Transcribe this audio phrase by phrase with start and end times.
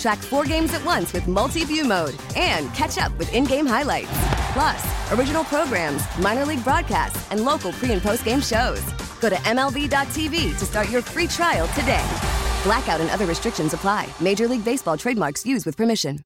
[0.00, 3.66] Track four games at once with multi view mode and catch up with in game
[3.66, 4.08] highlights.
[4.54, 8.80] Plus, original programs, minor league broadcasts, and local pre and post game shows.
[9.20, 12.04] Go to MLB.tv to start your free trial today.
[12.64, 14.08] Blackout and other restrictions apply.
[14.20, 16.24] Major League Baseball trademarks used with permission.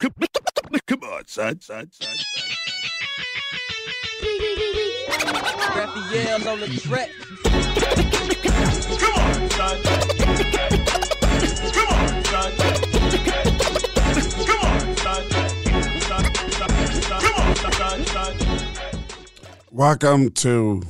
[0.00, 2.48] Come on, son, son, son, son.
[5.76, 7.10] Raphael on the track.
[8.98, 10.97] Come on, son.
[19.72, 20.82] Welcome to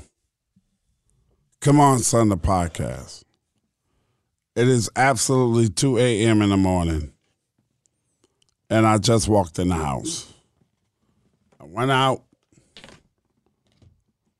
[1.61, 3.23] Come On Sunday podcast.
[4.57, 6.43] It is absolutely 2 a.m.
[6.43, 7.13] in the morning,
[8.69, 10.33] and I just walked in the house.
[11.61, 12.25] I went out.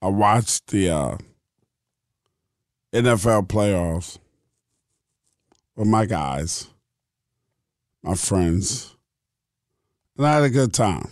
[0.03, 1.17] I watched the uh,
[2.93, 4.19] NFL playoffs
[5.77, 6.69] with my guys,
[8.03, 8.97] my friends,
[10.17, 11.09] and I had a good time.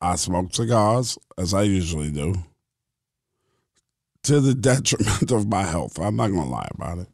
[0.00, 2.34] I smoked cigars, as I usually do,
[4.24, 5.98] to the detriment of my health.
[5.98, 7.08] I'm not going to lie about it.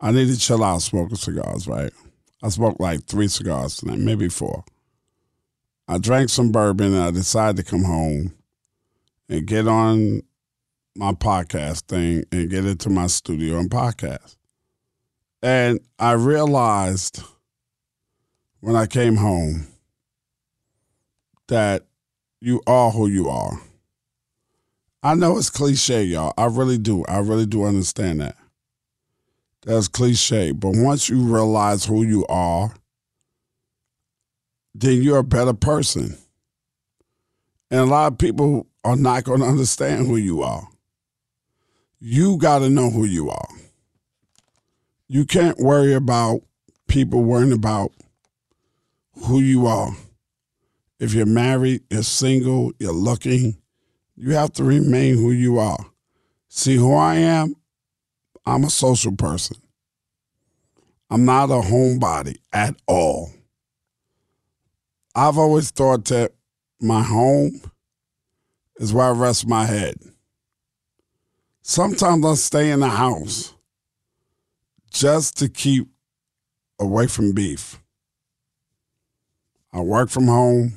[0.00, 1.92] I need to chill out smoking cigars, right?
[2.42, 4.64] I smoked like three cigars tonight, maybe four.
[5.88, 8.34] I drank some bourbon and I decided to come home
[9.28, 10.22] and get on
[10.94, 14.36] my podcast thing and get into my studio and podcast.
[15.46, 17.22] And I realized
[18.58, 19.68] when I came home
[21.46, 21.86] that
[22.40, 23.60] you are who you are.
[25.04, 26.34] I know it's cliche, y'all.
[26.36, 27.04] I really do.
[27.04, 28.34] I really do understand that.
[29.62, 30.50] That's cliche.
[30.50, 32.74] But once you realize who you are,
[34.74, 36.18] then you're a better person.
[37.70, 40.66] And a lot of people are not going to understand who you are.
[42.00, 43.48] You got to know who you are.
[45.08, 46.40] You can't worry about
[46.88, 47.92] people worrying about
[49.26, 49.96] who you are.
[50.98, 53.56] If you're married, you're single, you're looking,
[54.16, 55.78] you have to remain who you are.
[56.48, 57.54] See who I am?
[58.44, 59.58] I'm a social person.
[61.08, 63.30] I'm not a homebody at all.
[65.14, 66.32] I've always thought that
[66.80, 67.60] my home
[68.76, 69.96] is where I rest my head.
[71.62, 73.55] Sometimes I stay in the house
[74.96, 75.88] just to keep
[76.80, 77.78] away from beef.
[79.70, 80.72] I work from home.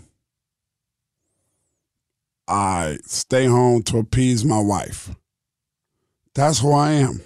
[2.45, 5.15] I stay home to appease my wife.
[6.35, 7.21] That's who I am.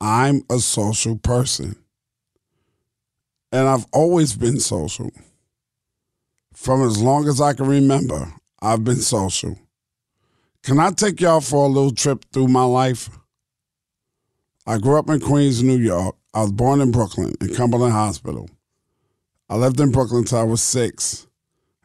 [0.00, 1.76] I'm a social person.
[3.52, 5.10] And I've always been social.
[6.54, 8.32] From as long as I can remember,
[8.62, 9.58] I've been social.
[10.62, 13.10] Can I take y'all for a little trip through my life?
[14.68, 16.16] I grew up in Queens, New York.
[16.34, 18.50] I was born in Brooklyn, in Cumberland Hospital.
[19.48, 21.28] I lived in Brooklyn until I was six,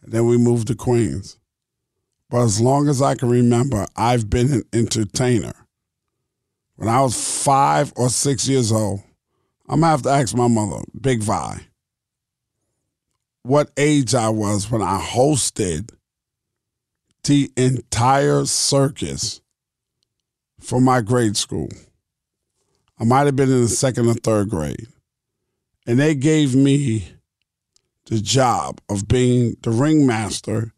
[0.02, 1.38] and then we moved to Queens.
[2.32, 5.54] But as long as I can remember, I've been an entertainer.
[6.76, 9.02] When I was five or six years old,
[9.70, 11.62] I'm gonna have to ask my mother, Big Vi,
[13.44, 15.92] what age I was when I hosted
[17.26, 19.42] the entire circus
[20.60, 21.70] for my grade school.
[23.02, 24.88] I might have been in the second or third grade.
[25.88, 27.08] And they gave me
[28.06, 30.72] the job of being the ringmaster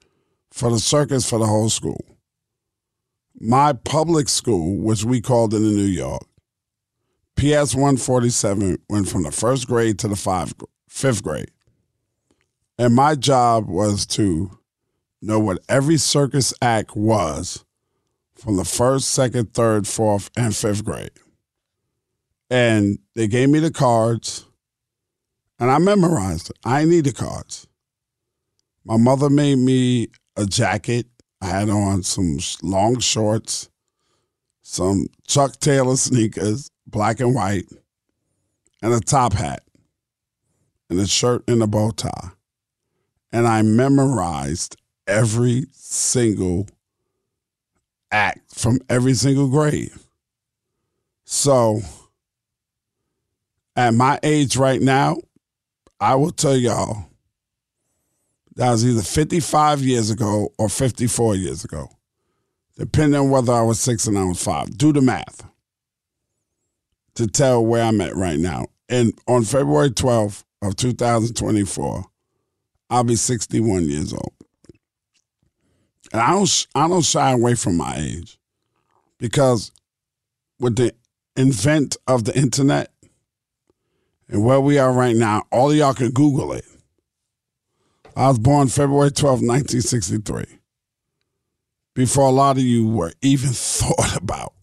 [0.50, 2.02] for the circus for the whole school.
[3.38, 6.24] My public school, which we called in New York,
[7.36, 10.54] PS 147 went from the first grade to the five,
[10.88, 11.52] fifth grade.
[12.78, 14.60] And my job was to
[15.22, 17.66] know what every circus act was
[18.34, 21.12] from the first, second, third, fourth, and fifth grade.
[22.50, 24.46] And they gave me the cards,
[25.60, 26.58] and I memorized it.
[26.64, 27.68] I need the cards.
[28.86, 31.08] My mother made me a jacket.
[31.42, 33.70] I had on some long shorts,
[34.62, 37.66] some Chuck Taylor sneakers, black and white,
[38.82, 39.64] and a top hat,
[40.90, 42.32] and a shirt and a bow tie.
[43.32, 46.68] And I memorized every single
[48.12, 49.92] act from every single grade.
[51.26, 51.82] So,
[53.76, 55.18] at my age right now,
[56.00, 57.06] I will tell y'all
[58.56, 61.90] that was either 55 years ago or 54 years ago,
[62.78, 64.78] depending on whether I was six and I was five.
[64.78, 65.46] Do the math
[67.16, 68.68] to tell where I'm at right now.
[68.90, 72.06] And on February 12th of 2024,
[72.90, 74.34] I'll be 61 years old.
[76.12, 78.38] And I don't, I don't shy away from my age
[79.18, 79.72] because
[80.60, 80.94] with the
[81.36, 82.93] invent of the internet
[84.30, 86.66] and where we are right now, all of y'all can Google it.
[88.16, 90.46] I was born February 12, 1963,
[91.96, 94.54] before a lot of you were even thought about.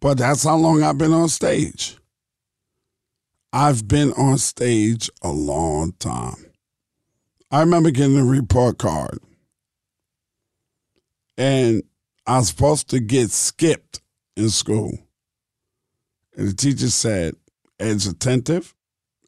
[0.00, 1.96] But that's how long I've been on stage.
[3.52, 6.52] I've been on stage a long time.
[7.50, 9.18] I remember getting a report card
[11.38, 11.82] and
[12.26, 14.02] I was supposed to get skipped
[14.36, 14.98] in school.
[16.36, 17.36] And the teacher said,
[17.78, 18.74] Ed's attentive,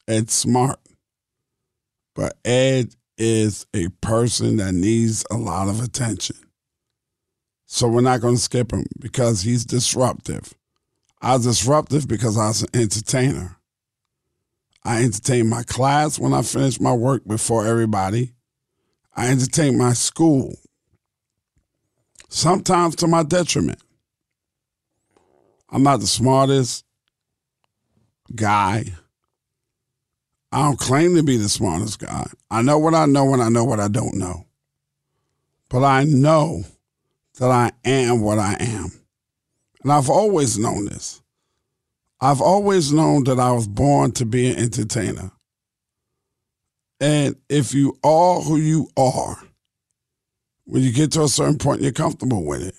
[0.09, 0.81] Ed's smart,
[2.15, 6.37] but Ed is a person that needs a lot of attention.
[7.67, 10.55] So we're not going to skip him because he's disruptive.
[11.23, 13.59] I was disruptive because I was an entertainer.
[14.83, 18.33] I entertained my class when I finished my work before everybody.
[19.15, 20.57] I entertained my school
[22.31, 23.81] sometimes to my detriment.
[25.69, 26.85] I'm not the smartest
[28.35, 28.85] guy.
[30.53, 32.27] I don't claim to be the smartest guy.
[32.51, 34.47] I know what I know and I know what I don't know.
[35.69, 36.65] But I know
[37.39, 38.91] that I am what I am.
[39.83, 41.23] And I've always known this.
[42.21, 45.31] I've always known that I was born to be an entertainer.
[47.01, 49.39] And if you are who you are,
[50.65, 52.75] when you get to a certain point, you're comfortable with it.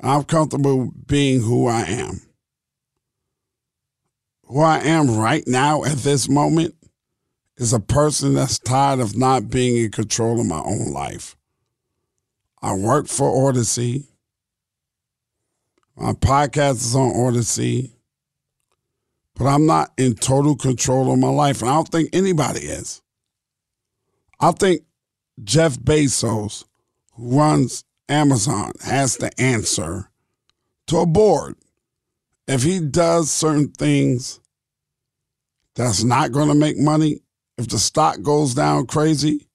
[0.00, 2.20] I'm comfortable being who I am.
[4.54, 6.76] Who I am right now at this moment
[7.56, 11.34] is a person that's tired of not being in control of my own life.
[12.62, 14.06] I work for Odyssey.
[15.96, 17.96] My podcast is on Odyssey.
[19.34, 21.60] But I'm not in total control of my life.
[21.60, 23.02] And I don't think anybody is.
[24.38, 24.82] I think
[25.42, 26.62] Jeff Bezos,
[27.14, 30.10] who runs Amazon, has the answer
[30.86, 31.56] to a board.
[32.46, 34.38] If he does certain things
[35.74, 37.20] that's not going to make money,
[37.58, 39.46] if the stock goes down crazy,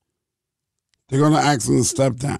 [1.08, 2.40] they're going to ask him to step down.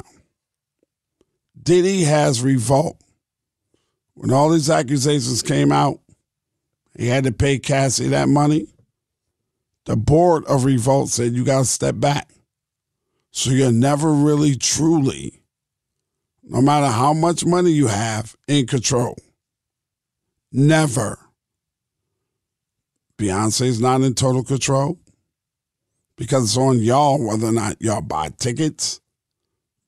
[1.62, 2.98] Diddy has Revolt.
[4.14, 6.00] When all these accusations came out,
[6.98, 8.68] he had to pay Cassie that money.
[9.86, 12.30] The board of Revolt said, You got to step back.
[13.32, 15.42] So you're never really truly,
[16.44, 19.16] no matter how much money you have, in control.
[20.52, 21.29] Never.
[23.20, 24.98] Beyonce's not in total control
[26.16, 29.02] because it's on y'all whether or not y'all buy tickets,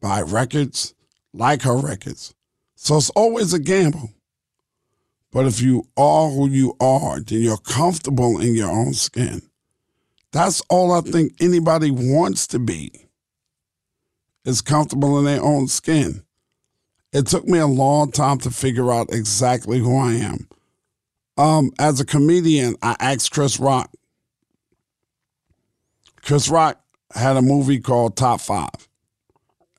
[0.01, 0.93] buy records,
[1.33, 2.35] like her records.
[2.75, 4.11] So it's always a gamble.
[5.31, 9.41] But if you are who you are, then you're comfortable in your own skin.
[10.33, 13.07] That's all I think anybody wants to be
[14.43, 16.23] is comfortable in their own skin.
[17.13, 20.49] It took me a long time to figure out exactly who I am.
[21.41, 23.89] Um, as a comedian, I asked Chris Rock.
[26.21, 26.79] Chris Rock
[27.15, 28.87] had a movie called Top Five.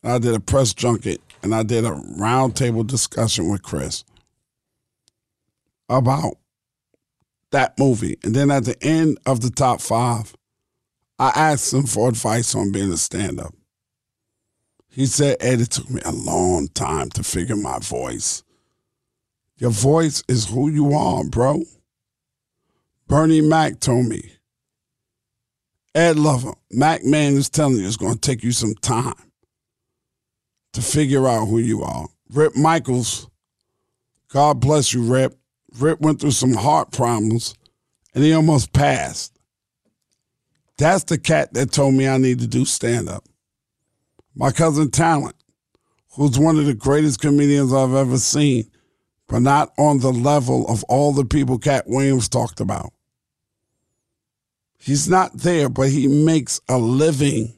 [0.02, 4.02] I did a press junket and I did a roundtable discussion with Chris
[5.88, 6.34] about
[7.52, 8.18] that movie.
[8.24, 10.34] And then at the end of the top five,
[11.20, 13.54] I asked him for advice on being a stand up.
[14.90, 18.42] He said, Ed, it took me a long time to figure my voice.
[19.62, 21.62] Your voice is who you are, bro.
[23.06, 24.32] Bernie Mac told me,
[25.94, 29.14] Ed Lover, Mac Man is telling you it's going to take you some time
[30.72, 32.08] to figure out who you are.
[32.30, 33.28] Rip Michaels,
[34.26, 35.38] God bless you, Rip.
[35.78, 37.54] Rip went through some heart problems
[38.16, 39.38] and he almost passed.
[40.76, 43.22] That's the cat that told me I need to do stand up
[44.34, 45.36] my cousin Talent,
[46.16, 48.68] who's one of the greatest comedians I've ever seen,
[49.32, 52.92] but not on the level of all the people Katt Williams talked about.
[54.78, 57.54] He's not there, but he makes a living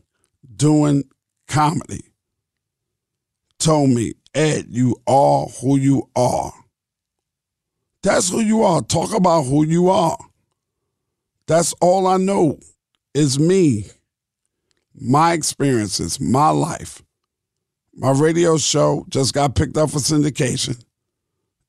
[0.55, 1.03] doing
[1.49, 2.05] comedy.
[3.59, 6.53] Told me, Ed, you are who you are.
[8.05, 8.81] That's who you are.
[8.81, 10.19] Talk about who you are.
[11.49, 12.61] That's all I know
[13.15, 13.87] is me,
[14.95, 17.03] my experiences, my life.
[17.97, 20.81] My radio show just got picked up for syndication.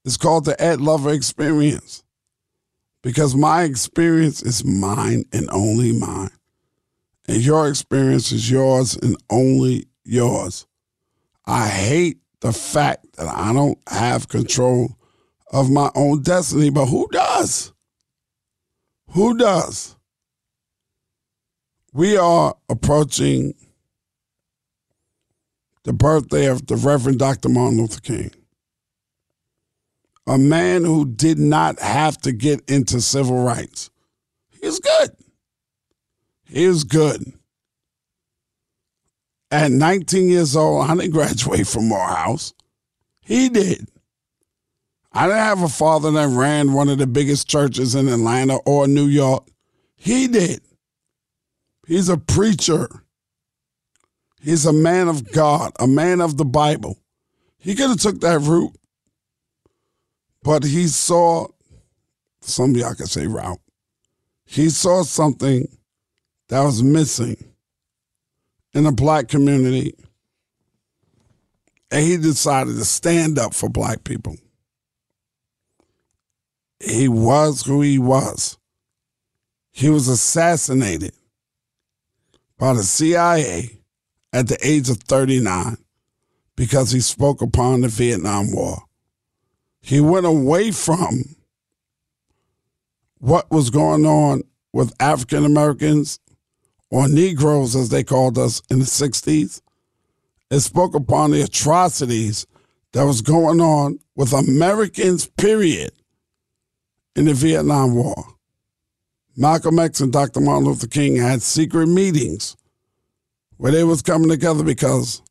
[0.06, 2.04] It's called the Ed Lover Experience
[3.02, 6.30] because my experience is mine and only mine.
[7.28, 10.68] And your experience is yours and only yours.
[11.48, 14.96] I hate the fact that I don't have control
[15.52, 17.74] of my own destiny, but who does?
[19.12, 19.96] Who does?
[21.94, 23.56] We are approaching
[25.84, 27.50] the birthday of the Reverend Dr.
[27.50, 28.32] Martin Luther King,
[30.27, 33.89] a man who did not have to get into civil rights.
[34.62, 35.12] He's good.
[36.46, 37.34] He's good.
[39.51, 42.53] At 19 years old, I didn't graduate from Morehouse.
[43.22, 43.88] He did.
[45.12, 48.88] I didn't have a father that ran one of the biggest churches in Atlanta or
[48.88, 49.48] New York.
[49.96, 50.62] He did.
[51.88, 52.89] He's a preacher.
[54.41, 56.98] He's a man of God, a man of the Bible.
[57.58, 58.75] He could have took that route,
[60.46, 61.48] but he saw,
[62.40, 63.60] some of y'all could say route.
[64.46, 65.68] He saw something
[66.48, 67.36] that was missing
[68.74, 69.96] in the black community,
[71.92, 74.38] and he decided to stand up for black people
[76.86, 78.58] he was who he was.
[79.72, 81.14] He was assassinated
[82.58, 83.82] by the CIA
[84.32, 85.78] at the age of 39
[86.56, 88.85] because he spoke upon the Vietnam War.
[89.86, 91.36] He went away from
[93.20, 94.42] what was going on
[94.74, 96.20] with African Americans
[96.89, 99.62] or Negroes, as they called us in the 60s,
[100.50, 102.48] and spoke upon the atrocities
[102.94, 105.92] that was going on with Americans, period
[107.15, 108.25] in the Vietnam War.
[109.38, 110.39] Malcolm X and Dr.
[110.39, 112.58] Martin Luther King had secret meetings
[113.58, 115.22] where they was coming together because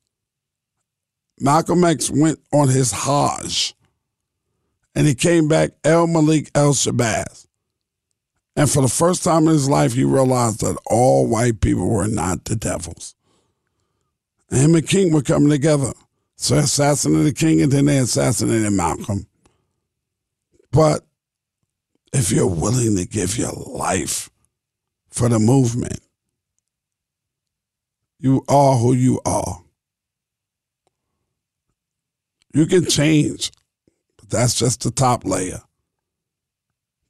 [1.41, 3.75] Malcolm X went on his Hajj
[4.95, 7.47] and he came back El Malik El Shabazz.
[8.57, 12.07] And for the first time in his life, he realized that all white people were
[12.07, 13.15] not the devils.
[14.51, 15.93] And him and King were coming together.
[16.37, 19.27] So assassinated King and then they assassinated Malcolm.
[20.71, 21.05] But
[22.13, 24.31] if you're willing to give your life
[25.11, 26.01] for the movement,
[28.19, 29.63] you are who you are.
[32.53, 33.51] You can change,
[34.29, 35.61] that's just the top layer.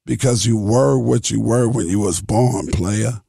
[0.06, 3.22] Because you were what you were when you was born, player.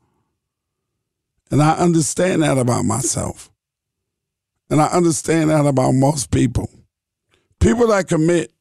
[1.52, 3.52] And I understand that about myself.
[4.70, 6.70] And I understand that about most people.
[7.60, 8.52] People that commit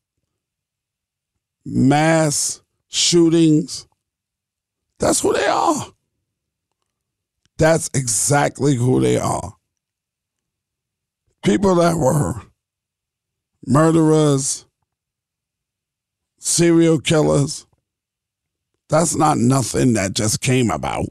[1.65, 3.89] mass shootings.
[4.99, 5.87] That's who they are.
[7.59, 9.57] That's exactly who they are.
[11.45, 12.35] People that were
[13.67, 14.64] murderers,
[16.45, 17.67] serial killers.
[18.91, 21.07] That's not nothing that just came about.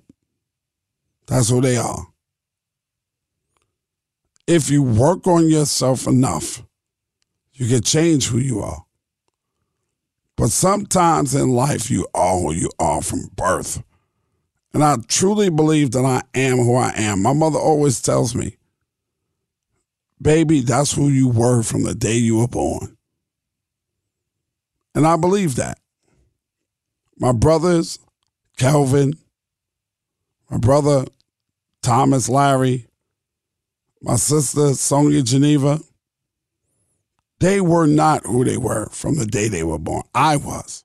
[1.25, 2.05] That's who they are.
[4.45, 6.63] If you work on yourself enough,
[7.53, 8.85] you can change who you are.
[10.37, 13.81] But sometimes in life, you are who you are from birth.
[14.73, 17.23] And I truly believe that I am who I am.
[17.23, 18.57] My mother always tells me,
[20.21, 22.97] baby, that's who you were from the day you were born.
[24.95, 25.79] And I believe that.
[27.17, 27.99] My brothers,
[28.57, 29.13] Kelvin,
[30.49, 31.05] my brother,
[31.81, 32.87] Thomas Larry,
[34.01, 35.79] my sister, Sonia Geneva,
[37.39, 40.03] they were not who they were from the day they were born.
[40.13, 40.83] I was.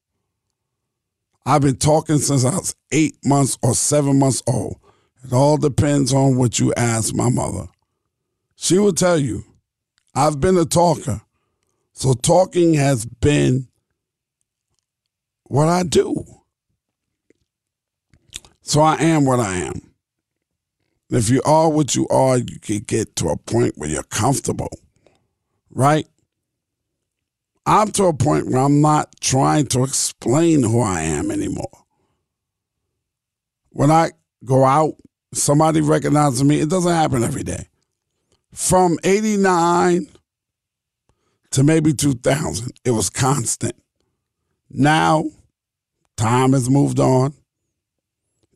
[1.47, 4.77] I've been talking since I was eight months or seven months old.
[5.25, 7.69] It all depends on what you ask my mother.
[8.57, 9.45] She will tell you,
[10.15, 11.23] I've been a talker.
[11.93, 13.68] So talking has been
[15.49, 16.25] what I do.
[18.63, 19.83] So I am what I am.
[21.11, 24.71] if you are what you are, you can get to a point where you're comfortable,
[25.71, 26.07] right?
[27.65, 31.85] I'm to a point where I'm not trying to explain who I am anymore.
[33.71, 34.11] When I
[34.45, 34.95] go out,
[35.33, 36.61] somebody recognizes me.
[36.61, 37.69] It doesn't happen every day.
[38.53, 40.09] From 89
[41.53, 43.77] to maybe 2000, it was constant.
[44.71, 45.25] Now,
[46.19, 47.33] time has moved on.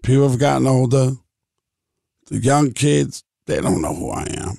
[0.02, 1.12] People have gotten older.
[2.26, 4.59] The young kids, they don't know who I am.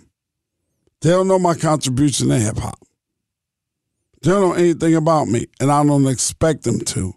[1.02, 2.80] They don't know my contribution to hip hop.
[4.22, 7.14] They don't know anything about me, and I don't expect them to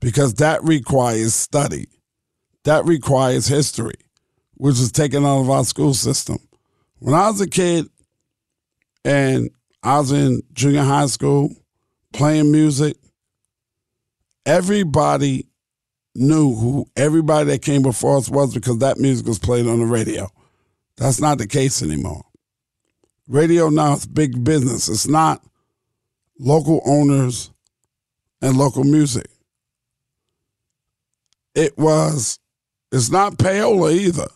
[0.00, 1.86] because that requires study.
[2.64, 3.94] That requires history,
[4.54, 6.38] which is taken out of our school system.
[6.98, 7.86] When I was a kid
[9.04, 9.50] and
[9.82, 11.54] I was in junior high school
[12.12, 12.96] playing music,
[14.46, 15.46] everybody
[16.14, 19.86] knew who everybody that came before us was because that music was played on the
[19.86, 20.28] radio.
[20.96, 22.24] That's not the case anymore.
[23.28, 24.88] Radio now is big business.
[24.88, 25.42] It's not
[26.38, 27.50] local owners
[28.42, 29.26] and local music.
[31.54, 32.38] It was,
[32.90, 34.28] it's not payola either.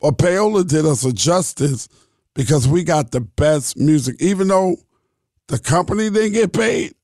[0.00, 1.88] But payola did us a justice
[2.34, 4.76] because we got the best music, even though
[5.48, 6.94] the company didn't get paid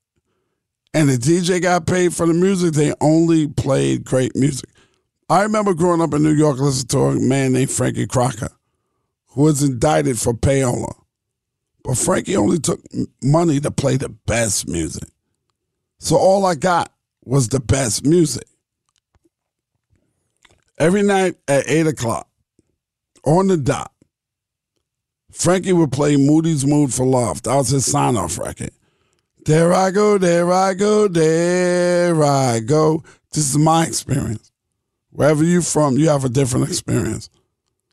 [0.95, 4.69] and the DJ got paid for the music, they only played great music.
[5.27, 8.47] I remember growing up in New York listening to a man named Frankie Crocker
[9.27, 10.93] who was indicted for payola.
[11.83, 12.79] But Frankie only took
[13.21, 15.09] money to play the best music.
[15.99, 16.93] So all I got
[17.25, 18.47] was the best music.
[20.79, 22.29] Every night at 8 o'clock,
[23.25, 23.91] on the dot,
[25.31, 27.41] Frankie would play Moody's Mood for Love.
[27.43, 28.71] That was his sign off record.
[29.45, 33.03] There I go, there I go, there I go.
[33.31, 34.51] This is my experience.
[35.11, 37.29] Wherever you're from, you have a different experience.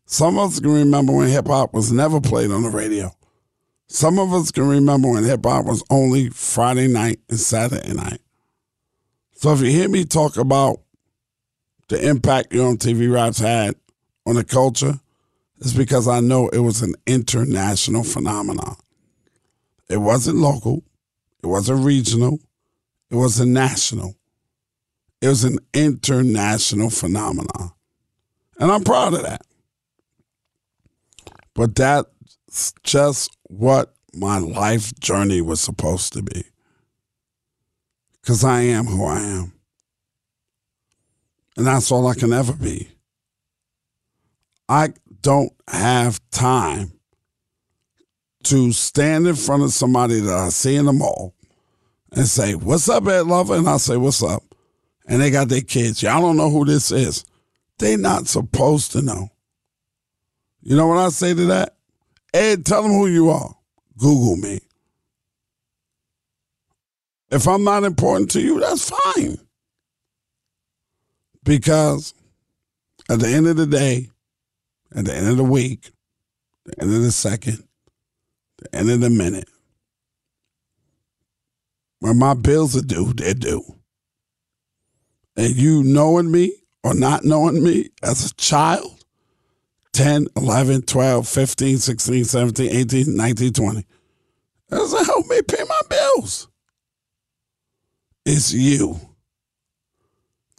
[0.07, 3.15] Some of us can remember when hip hop was never played on the radio.
[3.87, 8.23] Some of us can remember when hip hop was only Friday night and Saturday night.
[9.35, 10.81] So if you hear me talk about
[11.89, 13.75] the impact Yo MTV Raps had
[14.25, 15.01] on the culture,
[15.61, 18.77] it's because I know it was an international phenomenon.
[19.91, 20.83] It wasn't local,
[21.43, 22.39] it wasn't regional,
[23.11, 24.17] it wasn't national.
[25.21, 27.73] It was an international phenomenon.
[28.59, 29.43] And I'm proud of that.
[31.55, 36.45] But that's just what my life journey was supposed to be.
[38.21, 39.53] Because I am who I am.
[41.57, 42.89] And that's all I can ever be.
[44.69, 46.93] I don't have time
[48.45, 51.35] to stand in front of somebody that I see in the mall
[52.13, 53.57] and say, What's up, Ed Lover?
[53.57, 54.43] And I say, What's up?
[55.07, 56.03] And they got their kids.
[56.03, 57.25] Y'all don't know who this is.
[57.79, 59.31] They not supposed to know.
[60.63, 61.75] You know what I say to that?
[62.33, 63.55] Ed, tell them who you are.
[63.99, 64.61] Google me.
[67.31, 69.39] If I'm not important to you, that's fine.
[71.45, 72.15] Because
[73.09, 74.11] at the end of the day,
[74.95, 75.91] at the end of the week,
[76.65, 77.65] the end of the second,
[78.65, 79.49] the end of the minute,
[82.01, 83.63] when my bills are due, they're due.
[85.37, 89.05] And you knowing me or not knowing me as a child,
[89.93, 93.87] 10, 11, 12, 15, 16, 17, 18, 19, 20,
[94.69, 96.49] doesn't help me pay my bills.
[98.25, 99.01] It's you.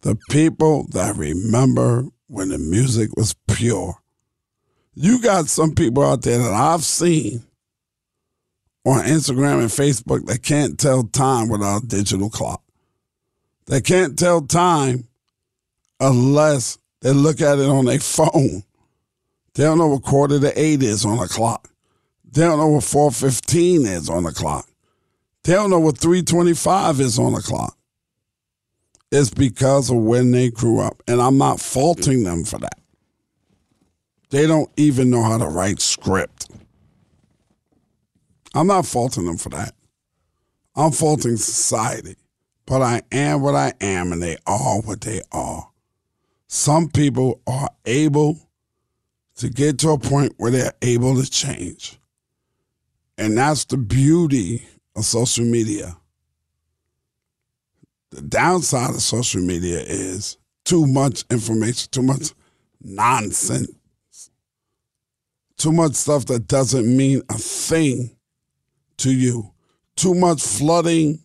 [0.02, 3.96] The people that remember when the music was pure.
[4.94, 7.44] You got some people out there that I've seen
[8.86, 12.62] on Instagram and Facebook that can't tell time without a digital clock.
[13.68, 15.08] They can't tell time
[16.00, 18.64] unless they look at it on their phone.
[19.54, 21.70] They don't know what quarter to eight is on a clock.
[22.32, 24.68] They don't know what 415 is on the clock.
[25.44, 27.78] They don't know what 325 is on the clock.
[29.12, 31.04] It's because of when they grew up.
[31.08, 32.80] And I'm not faulting them for that.
[34.32, 36.43] They don't even know how to write script.
[38.54, 39.74] I'm not faulting them for that.
[40.76, 42.16] I'm faulting society.
[42.66, 45.70] But I am what I am, and they are what they are.
[46.48, 48.40] Some people are able
[49.36, 52.00] to get to a point where they're able to change.
[53.18, 55.98] And that's the beauty of social media.
[58.12, 62.34] The downside of social media is too much information, too much
[62.82, 63.72] nonsense,
[65.58, 68.16] too much stuff that doesn't mean a thing
[69.04, 69.52] to you,
[69.96, 71.24] too much flooding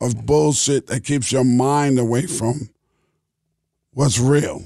[0.00, 2.68] of bullshit that keeps your mind away from
[3.92, 4.62] what's real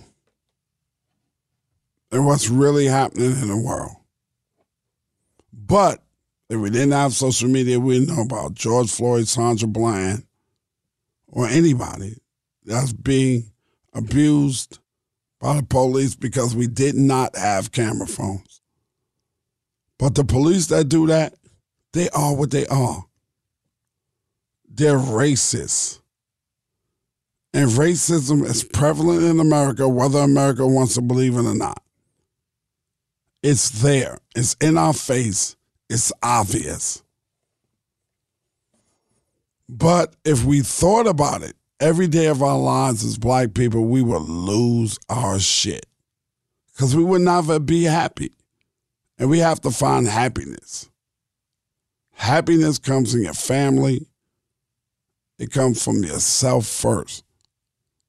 [2.11, 3.93] and what's really happening in the world.
[5.53, 6.03] But
[6.49, 10.25] if we didn't have social media, we would know about George Floyd, Sandra Bland,
[11.27, 12.17] or anybody
[12.65, 13.53] that's being
[13.93, 14.79] abused
[15.41, 18.63] by the police because we did not have camera phones.
[19.99, 21.35] But the police that do that,
[21.93, 23.05] they are what they are.
[24.69, 26.01] They're racist.
[27.55, 31.83] And racism is prevalent in America, whether America wants to believe it or not.
[33.43, 35.57] It's there, it's in our face,
[35.89, 37.03] it's obvious.
[39.69, 44.03] But if we thought about it every day of our lives as black people, we
[44.03, 45.87] would lose our shit
[46.73, 48.33] because we would never be happy.
[49.19, 50.89] And we have to find happiness.
[52.19, 54.05] Happiness comes in your family,
[55.39, 57.25] it comes from yourself first.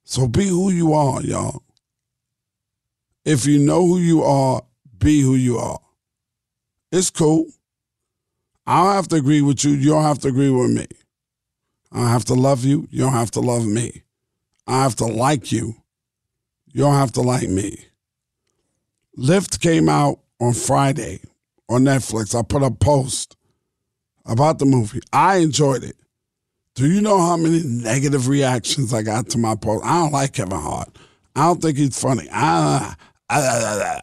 [0.03, 1.61] So be who you are, y'all.
[3.23, 4.63] If you know who you are,
[4.97, 5.79] be who you are.
[6.91, 7.45] It's cool.
[8.65, 9.71] I don't have to agree with you.
[9.73, 10.87] You don't have to agree with me.
[11.91, 12.87] I have to love you.
[12.89, 14.01] You don't have to love me.
[14.65, 15.75] I have to like you.
[16.73, 17.85] You don't have to like me.
[19.15, 21.21] Lift came out on Friday
[21.69, 22.37] on Netflix.
[22.37, 23.35] I put a post
[24.29, 25.01] about the movie.
[25.11, 25.95] I enjoyed it.
[26.75, 29.83] Do you know how many negative reactions I got to my post?
[29.83, 30.97] I don't like Kevin Hart.
[31.35, 32.29] I don't think he's funny.
[32.31, 32.95] I,
[33.29, 34.01] I, I, I,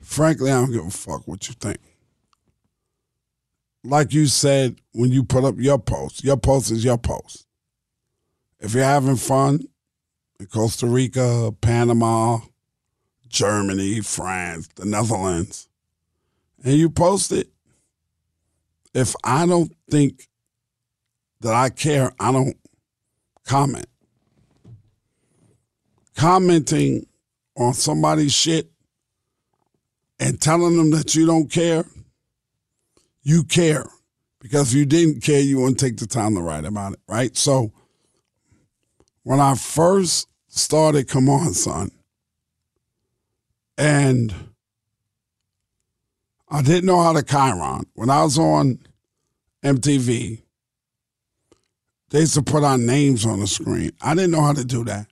[0.00, 1.78] Frankly, I don't give a fuck what you think.
[3.82, 7.46] Like you said when you put up your post, your post is your post.
[8.60, 9.66] If you're having fun
[10.40, 12.38] in Costa Rica, Panama,
[13.28, 15.68] Germany, France, the Netherlands,
[16.64, 17.48] and you post it,
[18.94, 20.28] if I don't think
[21.40, 22.56] that I care, I don't
[23.44, 23.86] comment.
[26.16, 27.06] Commenting
[27.56, 28.70] on somebody's shit
[30.20, 31.84] and telling them that you don't care,
[33.22, 33.86] you care.
[34.40, 37.36] Because if you didn't care, you wouldn't take the time to write about it, right?
[37.36, 37.72] So
[39.22, 41.90] when I first started Come On Son,
[43.76, 44.53] and
[46.54, 47.84] I didn't know how to chyron.
[47.94, 48.78] When I was on
[49.64, 50.40] MTV,
[52.10, 53.90] they used to put our names on the screen.
[54.00, 55.08] I didn't know how to do that.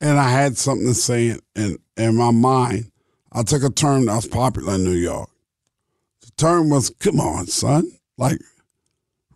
[0.00, 2.90] And I had something to say in, in my mind.
[3.30, 5.30] I took a term that was popular in New York.
[6.22, 7.92] The term was, come on, son.
[8.18, 8.40] Like,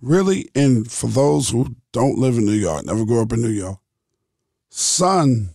[0.03, 0.49] really?
[0.57, 3.79] And for those who don't live in New York, never grew up in New York,
[4.69, 5.51] son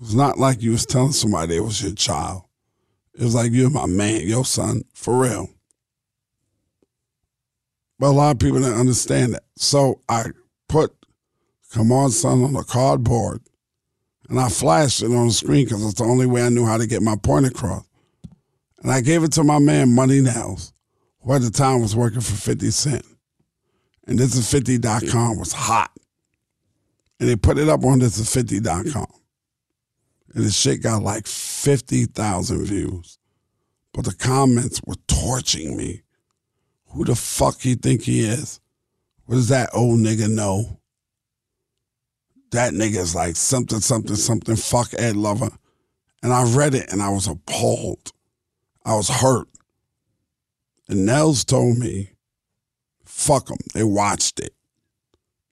[0.00, 2.47] was not like you was telling somebody it was your child.
[3.18, 5.50] It was like you're my man, your son, for real.
[7.98, 9.42] But a lot of people didn't understand that.
[9.56, 10.26] So I
[10.68, 10.94] put
[11.72, 13.42] Come On Son on a cardboard
[14.28, 16.76] and I flashed it on the screen because it's the only way I knew how
[16.76, 17.84] to get my point across.
[18.82, 20.72] And I gave it to my man, Money Nails,
[21.20, 23.04] who at the time was working for 50 Cent.
[24.06, 25.90] And this is 50.com was hot.
[27.18, 29.06] And they put it up on this is 50.com.
[30.38, 33.18] And the shit got like 50,000 views.
[33.92, 36.02] But the comments were torching me.
[36.90, 38.60] Who the fuck he think he is?
[39.24, 40.78] What does that old nigga know?
[42.52, 45.50] That nigga's like something, something, something, fuck Ed Lover.
[46.22, 48.12] And I read it and I was appalled.
[48.84, 49.48] I was hurt.
[50.88, 52.12] And Nels told me,
[53.04, 53.58] fuck them.
[53.74, 54.54] They watched it.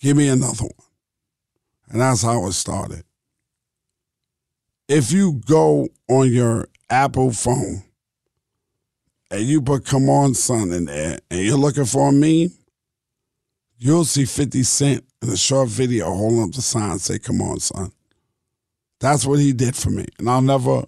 [0.01, 0.88] Give me another one.
[1.88, 3.03] And that's how it started.
[4.88, 7.83] If you go on your Apple phone
[9.31, 12.51] and you put Come On Son in there and you're looking for a meme,
[13.79, 17.59] you'll see 50 Cent in a short video holding up the sign say, Come on,
[17.59, 17.90] son.
[19.01, 20.07] That's what he did for me.
[20.18, 20.85] And I'll never,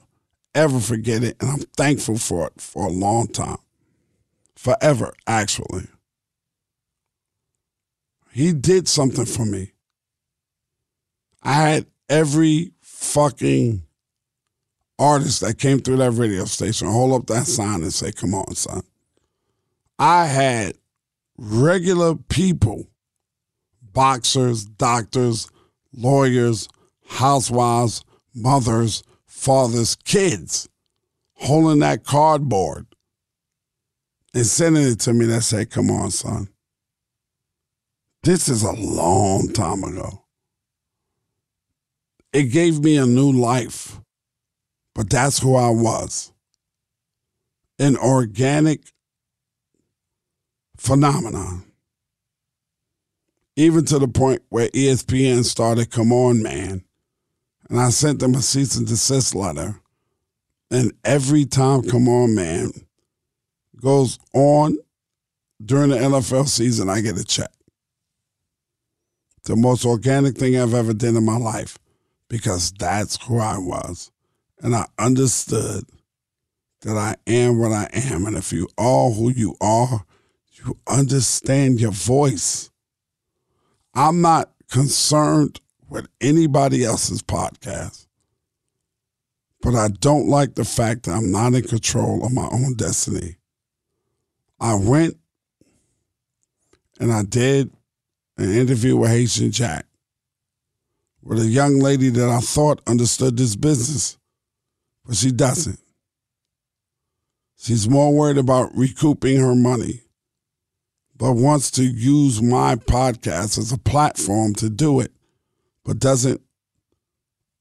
[0.54, 1.36] ever forget it.
[1.40, 3.58] And I'm thankful for it for a long time.
[4.54, 5.88] Forever, actually.
[8.30, 9.72] He did something for me.
[11.42, 13.82] I had every fucking
[14.98, 18.54] artist that came through that radio station hold up that sign and say, Come on,
[18.54, 18.82] son.
[19.98, 20.74] I had
[21.36, 22.88] regular people,
[23.92, 25.48] boxers, doctors,
[25.92, 26.68] lawyers,
[27.06, 30.68] housewives, mothers, fathers, kids,
[31.34, 32.86] holding that cardboard
[34.34, 36.48] and sending it to me that said, Come on, son.
[38.22, 40.24] This is a long time ago.
[42.32, 44.00] It gave me a new life,
[44.98, 46.32] but that's who I was.
[47.78, 48.80] An organic
[50.76, 51.62] phenomenon.
[53.54, 56.82] Even to the point where ESPN started, Come On, Man.
[57.70, 59.80] And I sent them a cease and desist letter.
[60.68, 62.72] And every time Come On, Man
[63.80, 64.78] goes on
[65.64, 67.52] during the NFL season, I get a check.
[69.44, 71.78] The most organic thing I've ever done in my life
[72.28, 74.10] because that's who I was.
[74.60, 75.84] And I understood
[76.82, 78.26] that I am what I am.
[78.26, 80.04] And if you are who you are,
[80.52, 82.70] you understand your voice.
[83.94, 88.06] I'm not concerned with anybody else's podcast,
[89.62, 93.36] but I don't like the fact that I'm not in control of my own destiny.
[94.60, 95.16] I went
[97.00, 97.70] and I did
[98.36, 99.86] an interview with Haitian Jack
[101.22, 104.18] with a young lady that I thought understood this business,
[105.08, 105.80] but she doesn't.
[107.56, 110.02] She's more worried about recouping her money,
[111.16, 115.10] but wants to use my podcast as a platform to do it,
[115.82, 116.42] but doesn't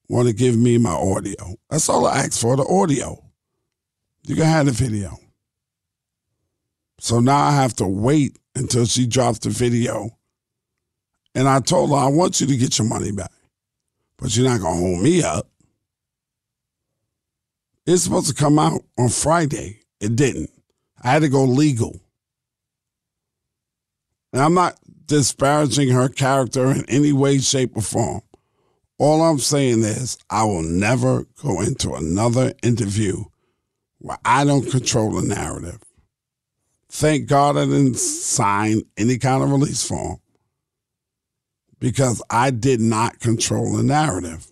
[0.09, 1.55] want to give me my audio.
[1.69, 3.23] That's all I asked for the audio.
[4.23, 5.17] You can have the video.
[6.99, 10.09] So now I have to wait until she drops the video.
[11.33, 13.31] And I told her, I want you to get your money back,
[14.17, 15.47] but you're not going to hold me up.
[17.87, 19.79] It's supposed to come out on Friday.
[20.01, 20.51] It didn't.
[21.01, 22.01] I had to go legal.
[24.33, 28.21] And I'm not disparaging her character in any way, shape, or form.
[28.99, 33.23] All I'm saying is, I will never go into another interview
[33.99, 35.79] where I don't control the narrative.
[36.89, 40.17] Thank God I didn't sign any kind of release form
[41.79, 44.51] because I did not control the narrative.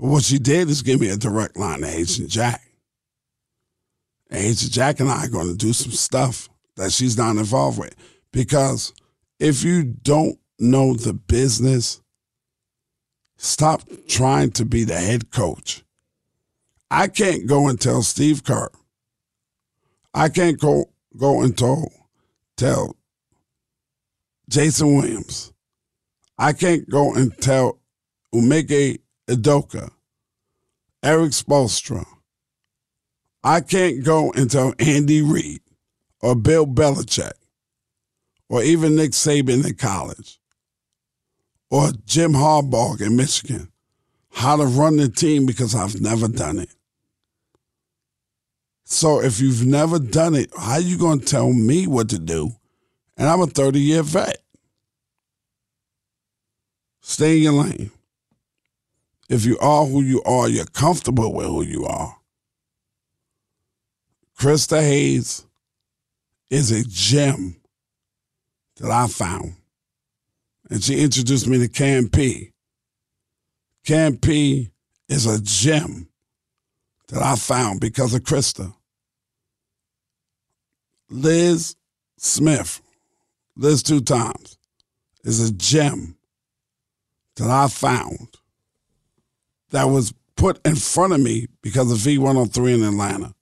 [0.00, 2.62] But what she did is give me a direct line to Haitian Jack.
[4.30, 7.94] Haitian Jack and I are going to do some stuff that she's not involved with.
[8.32, 8.94] Because
[9.38, 12.00] if you don't know the business,
[13.36, 15.82] stop trying to be the head coach.
[16.90, 18.70] I can't go and tell Steve Kerr.
[20.14, 20.86] I can't go
[21.16, 21.92] go and tell
[22.56, 22.96] tell
[24.48, 25.52] Jason Williams.
[26.38, 27.78] I can't go and tell
[28.34, 28.96] Ime
[29.30, 29.90] Udoka,
[31.02, 32.04] Erik Spoelstra.
[33.42, 35.62] I can't go tell Andy Reid
[36.20, 37.32] or Bill Belichick
[38.48, 40.38] or even Nick Saban in college
[41.70, 43.70] or Jim Harbaugh in Michigan
[44.32, 46.70] how to run the team because I've never done it.
[48.84, 52.50] So if you've never done it, how you going to tell me what to do?
[53.16, 54.38] And I'm a 30 year vet.
[57.00, 57.90] Stay in your lane.
[59.30, 62.16] If you are who you are, you're comfortable with who you are.
[64.36, 65.46] Krista Hayes
[66.50, 67.60] is a gem
[68.78, 69.54] that I found.
[70.68, 72.50] And she introduced me to Cam P.
[73.86, 74.72] Cam P
[75.08, 76.08] is a gem
[77.06, 78.74] that I found because of Krista.
[81.08, 81.76] Liz
[82.18, 82.82] Smith,
[83.54, 84.58] Liz two times,
[85.22, 86.16] is a gem
[87.36, 88.39] that I found
[89.70, 93.34] that was put in front of me because of V103 in Atlanta.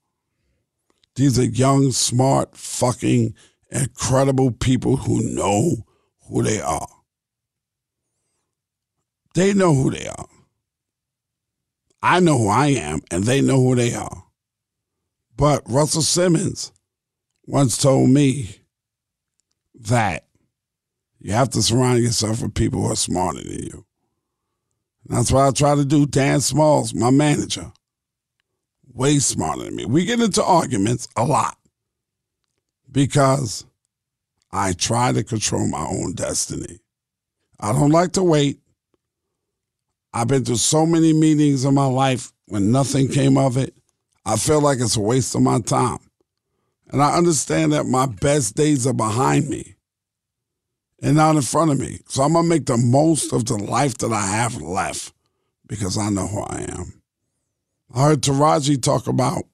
[1.14, 3.34] These are young, smart, fucking
[3.70, 5.84] incredible people who know
[6.28, 6.88] who they are.
[9.34, 10.26] They know who they are.
[12.02, 14.24] I know who I am, and they know who they are.
[15.36, 16.72] But Russell Simmons
[17.46, 18.56] once told me
[19.74, 20.26] that
[21.18, 23.86] you have to surround yourself with people who are smarter than you.
[25.08, 26.06] That's what I try to do.
[26.06, 27.72] Dan Smalls, my manager,
[28.92, 29.86] way smarter than me.
[29.86, 31.56] We get into arguments a lot
[32.90, 33.64] because
[34.52, 36.80] I try to control my own destiny.
[37.58, 38.60] I don't like to wait.
[40.12, 43.74] I've been through so many meetings in my life when nothing came of it.
[44.24, 45.98] I feel like it's a waste of my time.
[46.90, 49.74] And I understand that my best days are behind me
[51.02, 52.00] and not in front of me.
[52.08, 55.12] So I'm going to make the most of the life that I have left
[55.66, 57.02] because I know who I am.
[57.94, 59.44] I heard Taraji talk about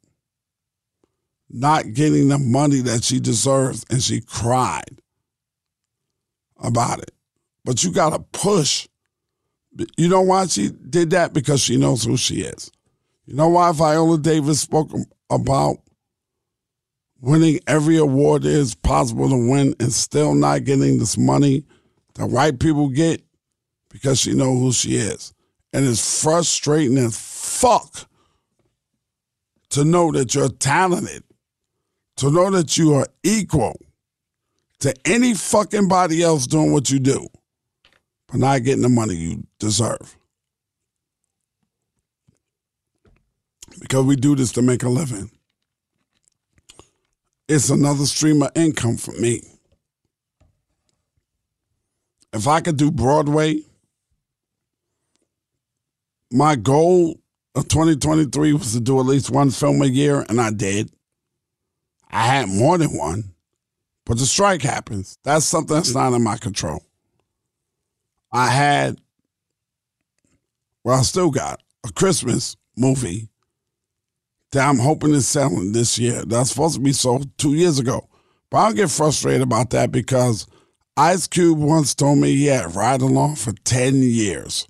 [1.50, 5.00] not getting the money that she deserves, and she cried
[6.59, 7.12] about it.
[7.64, 8.88] But you got to push.
[9.96, 11.33] You know why she did that?
[11.33, 12.72] Because she knows who she is.
[13.26, 14.90] You know why Viola Davis spoke
[15.30, 15.76] about
[17.24, 21.64] winning every award that is possible to win and still not getting this money
[22.14, 23.22] that white people get
[23.88, 25.32] because she knows who she is.
[25.72, 28.08] And it's frustrating as fuck
[29.70, 31.24] to know that you're talented,
[32.18, 33.80] to know that you are equal
[34.80, 37.26] to any fucking body else doing what you do,
[38.28, 40.16] but not getting the money you deserve.
[43.80, 45.30] Because we do this to make a living
[47.48, 49.42] it's another stream of income for me.
[52.33, 53.61] If I could do Broadway,
[56.33, 57.20] my goal
[57.54, 60.90] of 2023 was to do at least one film a year, and I did.
[62.11, 63.35] I had more than one,
[64.04, 65.18] but the strike happens.
[65.22, 66.83] That's something that's not in my control.
[68.33, 68.98] I had,
[70.83, 73.28] well, I still got a Christmas movie
[74.55, 76.25] that I'm hoping is selling this year.
[76.25, 78.09] That's supposed to be sold two years ago.
[78.51, 80.47] But I don't get frustrated about that because
[80.97, 84.67] Ice Cube once told me he had Ride Along for 10 years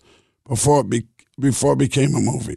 [0.48, 1.06] before it, be,
[1.38, 2.56] before it became a movie.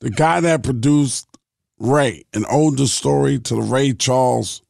[0.00, 1.26] The guy that produced
[1.78, 4.62] Ray, an older story to the Ray Charles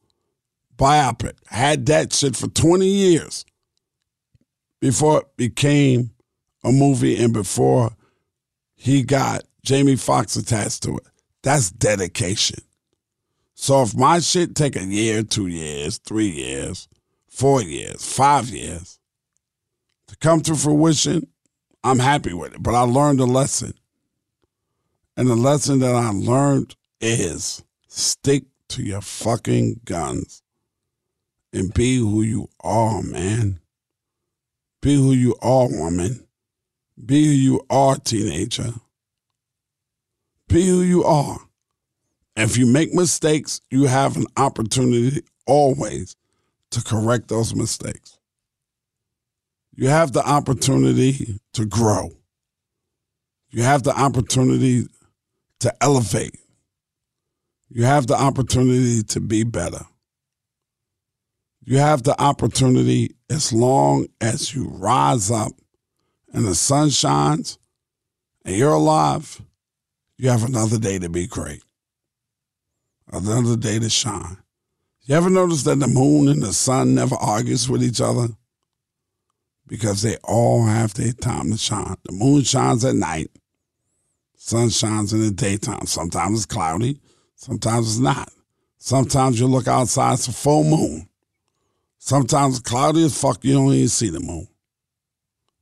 [0.77, 3.44] biopic, had that shit for 20 years
[4.81, 6.11] before it became
[6.64, 7.90] a movie and before
[8.74, 11.07] he got Jamie Foxx attached to it.
[11.42, 12.61] That's dedication.
[13.54, 16.88] So if my shit take a year, two years, three years,
[17.28, 18.98] four years, five years
[20.07, 21.28] to come to fruition,
[21.85, 22.62] I'm happy with it.
[22.62, 23.74] But I learned a lesson.
[25.18, 30.42] And the lesson that I learned is stick to your fucking guns
[31.52, 33.61] and be who you are, man.
[34.81, 36.26] Be who you are, woman.
[37.04, 38.72] Be who you are, teenager.
[40.48, 41.38] Be who you are.
[42.37, 46.16] If you make mistakes, you have an opportunity always
[46.70, 48.18] to correct those mistakes.
[49.74, 52.11] You have the opportunity to grow.
[53.50, 54.87] You have the opportunity
[55.61, 56.37] to elevate.
[57.70, 59.84] You have the opportunity to be better.
[61.64, 65.52] You have the opportunity as long as you rise up
[66.32, 67.58] and the sun shines
[68.44, 69.42] and you're alive,
[70.18, 71.62] you have another day to be great,
[73.11, 74.38] another day to shine.
[75.02, 78.28] You ever notice that the moon and the sun never argues with each other?
[79.66, 81.96] Because they all have their time to shine.
[82.02, 83.31] The moon shines at night,
[84.37, 85.87] sun shines in the daytime.
[85.87, 87.00] Sometimes it's cloudy,
[87.37, 88.31] sometimes it's not.
[88.78, 91.09] Sometimes you look outside, it's a full moon.
[91.98, 94.48] Sometimes it's cloudy as fuck, you don't even see the moon.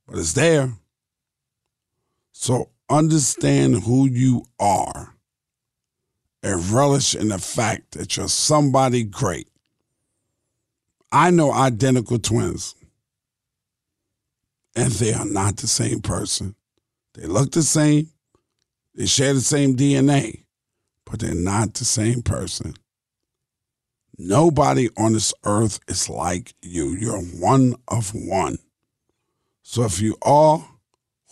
[0.07, 0.71] But it's there.
[2.31, 5.15] So understand who you are
[6.43, 9.49] and relish in the fact that you're somebody great.
[11.11, 12.75] I know identical twins,
[14.75, 16.55] and they are not the same person.
[17.13, 18.09] They look the same,
[18.93, 20.43] they share the same DNA,
[21.05, 22.75] but they're not the same person.
[24.17, 26.95] Nobody on this earth is like you.
[26.95, 28.57] You're one of one.
[29.61, 30.67] So if you are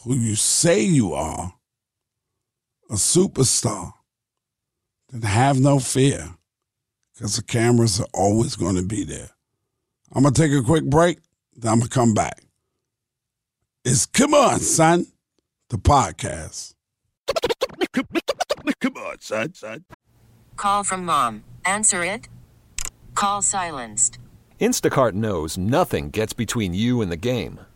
[0.05, 1.53] who you say you are,
[2.89, 3.91] a superstar,
[5.09, 6.35] then have no fear
[7.13, 9.31] because the cameras are always going to be there.
[10.13, 11.17] I'm going to take a quick break,
[11.55, 12.43] then I'm going to come back.
[13.83, 15.07] It's Come On, Son,
[15.69, 16.75] the podcast.
[18.79, 19.85] Come on, son, son.
[20.57, 21.43] Call from mom.
[21.65, 22.29] Answer it.
[23.15, 24.19] Call silenced.
[24.61, 27.59] Instacart knows nothing gets between you and the game.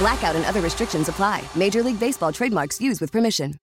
[0.00, 1.44] Blackout and other restrictions apply.
[1.54, 3.54] Major League Baseball trademarks used with permission.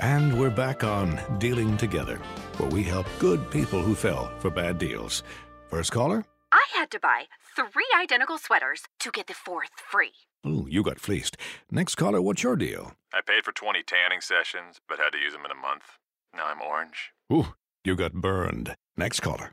[0.00, 2.16] And we're back on Dealing Together,
[2.56, 5.22] where we help good people who fell for bad deals.
[5.70, 6.24] First caller?
[6.50, 10.12] I had to buy three identical sweaters to get the fourth free.
[10.44, 11.36] Ooh, you got fleeced.
[11.70, 12.92] Next caller, what's your deal?
[13.14, 15.84] I paid for 20 tanning sessions, but had to use them in a month.
[16.34, 17.12] Now I'm orange.
[17.32, 18.74] Ooh, you got burned.
[18.96, 19.52] Next caller.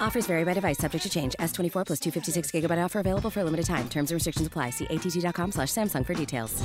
[0.00, 1.34] Offers vary by device, subject to change.
[1.38, 3.88] S24 plus 256 gigabyte offer available for a limited time.
[3.88, 4.70] Terms and restrictions apply.
[4.70, 6.62] See att.com slash Samsung for details.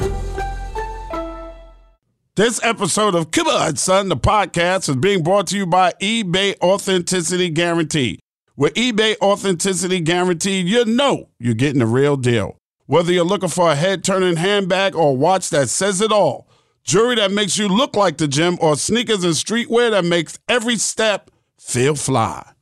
[2.35, 6.55] This episode of Come On, Son, the podcast is being brought to you by eBay
[6.61, 8.17] Authenticity Guarantee.
[8.55, 12.57] With eBay Authenticity Guarantee, you know you're getting the real deal.
[12.87, 16.47] Whether you're looking for a head turning handbag or watch that says it all,
[16.83, 20.77] jewelry that makes you look like the gym, or sneakers and streetwear that makes every
[20.77, 21.29] step
[21.59, 22.52] feel fly.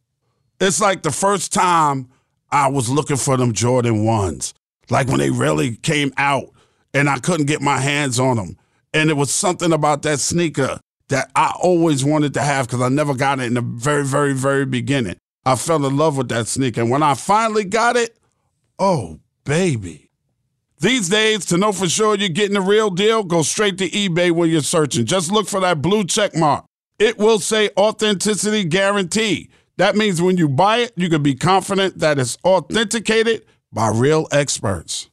[0.61, 2.07] It's like the first time
[2.51, 4.53] I was looking for them Jordan 1s,
[4.91, 6.51] like when they really came out
[6.93, 8.57] and I couldn't get my hands on them.
[8.93, 12.89] And it was something about that sneaker that I always wanted to have because I
[12.89, 15.17] never got it in the very, very, very beginning.
[15.45, 16.81] I fell in love with that sneaker.
[16.81, 18.15] And when I finally got it,
[18.77, 20.11] oh, baby.
[20.79, 24.31] These days, to know for sure you're getting the real deal, go straight to eBay
[24.31, 25.05] when you're searching.
[25.05, 26.65] Just look for that blue check mark.
[26.99, 29.49] It will say authenticity guarantee.
[29.81, 34.27] That means when you buy it, you can be confident that it's authenticated by real
[34.31, 35.09] experts.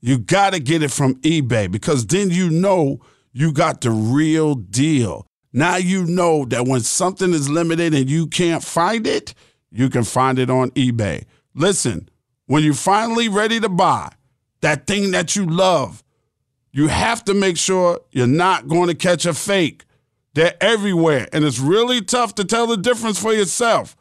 [0.00, 3.00] You got to get it from eBay because then you know
[3.34, 5.26] you got the real deal.
[5.52, 9.34] Now you know that when something is limited and you can't find it,
[9.70, 11.26] you can find it on eBay.
[11.54, 12.08] Listen,
[12.46, 14.10] when you're finally ready to buy
[14.62, 16.02] that thing that you love,
[16.72, 19.84] you have to make sure you're not going to catch a fake.
[20.34, 23.96] They're everywhere, and it's really tough to tell the difference for yourself.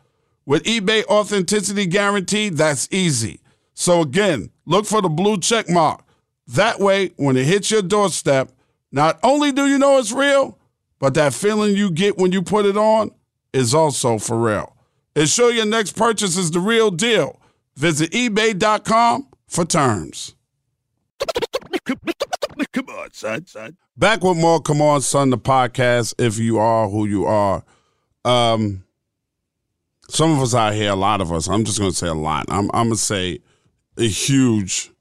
[0.45, 3.39] With eBay Authenticity Guarantee, that's easy.
[3.73, 6.03] So again, look for the blue check mark.
[6.47, 8.51] That way, when it hits your doorstep,
[8.91, 10.57] not only do you know it's real,
[10.99, 13.11] but that feeling you get when you put it on
[13.53, 14.75] is also for real.
[15.15, 17.39] Ensure your next purchase is the real deal.
[17.75, 20.36] Visit eBay.com for terms.
[22.73, 23.77] Come on, son, son.
[23.97, 27.63] Back with more Come On Son, the podcast, if you are who you are.
[28.25, 28.83] Um,
[30.09, 32.45] some of us out here, a lot of us, I'm just to say a lot.
[32.49, 33.39] I'm, I'm to say
[33.97, 34.91] a huge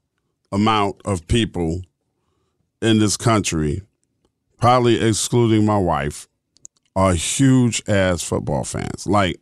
[0.51, 1.81] amount of people
[2.81, 3.81] in this country,
[4.57, 6.27] probably excluding my wife,
[6.95, 9.07] are huge ass football fans.
[9.07, 9.39] Like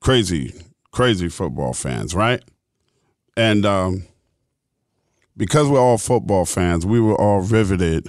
[0.00, 0.54] crazy,
[0.92, 2.42] crazy football fans, right?
[3.36, 4.04] And um,
[5.36, 8.08] because we're all football fans, we were all riveted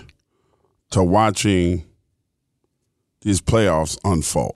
[0.91, 1.83] to watching
[3.21, 4.55] these playoffs unfold.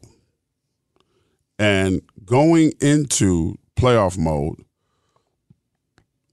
[1.60, 4.64] And going into playoff mode,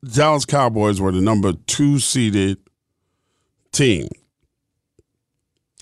[0.05, 2.59] Dallas Cowboys were the number two seeded
[3.73, 4.09] team.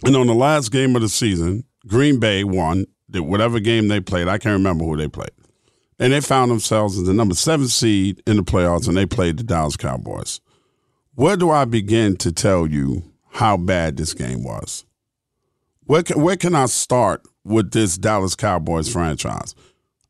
[0.04, 4.28] And on the last game of the season, Green Bay won whatever game they played.
[4.28, 5.30] I can't remember who they played.
[5.98, 9.38] And they found themselves as the number seven seed in the playoffs, and they played
[9.38, 10.40] the Dallas Cowboys.
[11.16, 14.84] Where do I begin to tell you how bad this game was?
[15.84, 19.54] Where can, where can I start with this Dallas Cowboys franchise?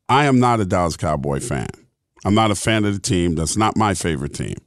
[0.09, 1.69] I am not a Dallas Cowboy fan.
[2.25, 3.35] I'm not a fan of the team.
[3.35, 4.57] That's not my favorite team.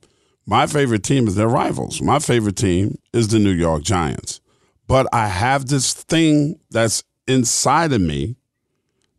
[0.46, 2.00] My favorite team is their rivals.
[2.00, 4.40] My favorite team is the New York Giants.
[4.86, 8.36] But I have this thing that's inside of me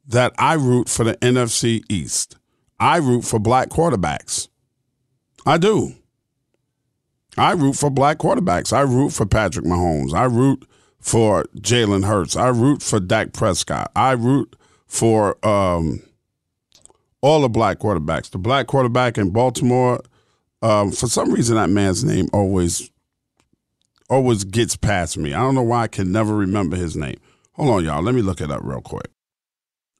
[0.07, 2.37] that I root for the NFC East.
[2.79, 4.47] I root for black quarterbacks.
[5.45, 5.93] I do.
[7.37, 8.73] I root for black quarterbacks.
[8.73, 10.13] I root for Patrick Mahomes.
[10.13, 10.67] I root
[10.99, 12.35] for Jalen Hurts.
[12.35, 13.91] I root for Dak Prescott.
[13.95, 14.55] I root
[14.85, 16.01] for um,
[17.21, 18.29] all the black quarterbacks.
[18.29, 20.01] The black quarterback in Baltimore,
[20.61, 22.89] um, for some reason, that man's name always
[24.09, 25.33] always gets past me.
[25.33, 27.17] I don't know why I can never remember his name.
[27.53, 28.03] Hold on, y'all.
[28.03, 29.09] Let me look it up real quick.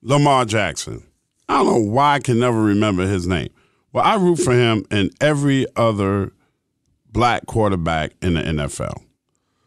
[0.02, 1.04] Lamar Jackson.
[1.48, 3.50] I don't know why I can never remember his name.
[3.94, 6.34] Well, I root for him and every other
[7.12, 9.04] black quarterback in the NFL.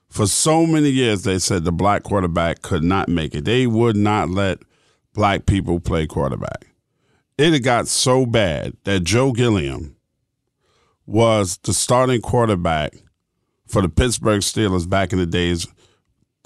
[0.09, 3.45] For so many years, they said the black quarterback could not make it.
[3.45, 4.59] They would not let
[5.12, 6.68] black people play quarterback.
[7.36, 9.97] It had got so bad that Joe Gilliam
[11.05, 12.95] was the starting quarterback
[13.66, 15.66] for the Pittsburgh Steelers back in the days.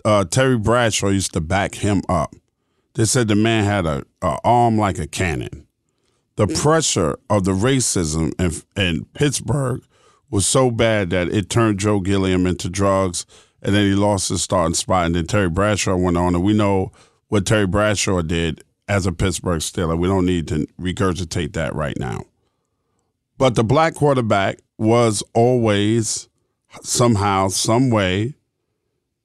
[0.04, 2.34] Uh, Terry Bradshaw used to back him up.
[2.94, 5.66] They said the man had a, a arm like a cannon.
[6.36, 9.82] The pressure of the racism in, in Pittsburgh
[10.30, 13.26] was so bad that it turned Joe Gilliam into drugs,
[13.62, 15.06] and then he lost his starting spot.
[15.06, 16.92] And then Terry Bradshaw went on, and we know
[17.28, 19.98] what Terry Bradshaw did as a Pittsburgh Steeler.
[19.98, 22.24] We don't need to regurgitate that right now.
[23.36, 26.28] But the black quarterback was always
[26.82, 28.34] somehow, some way,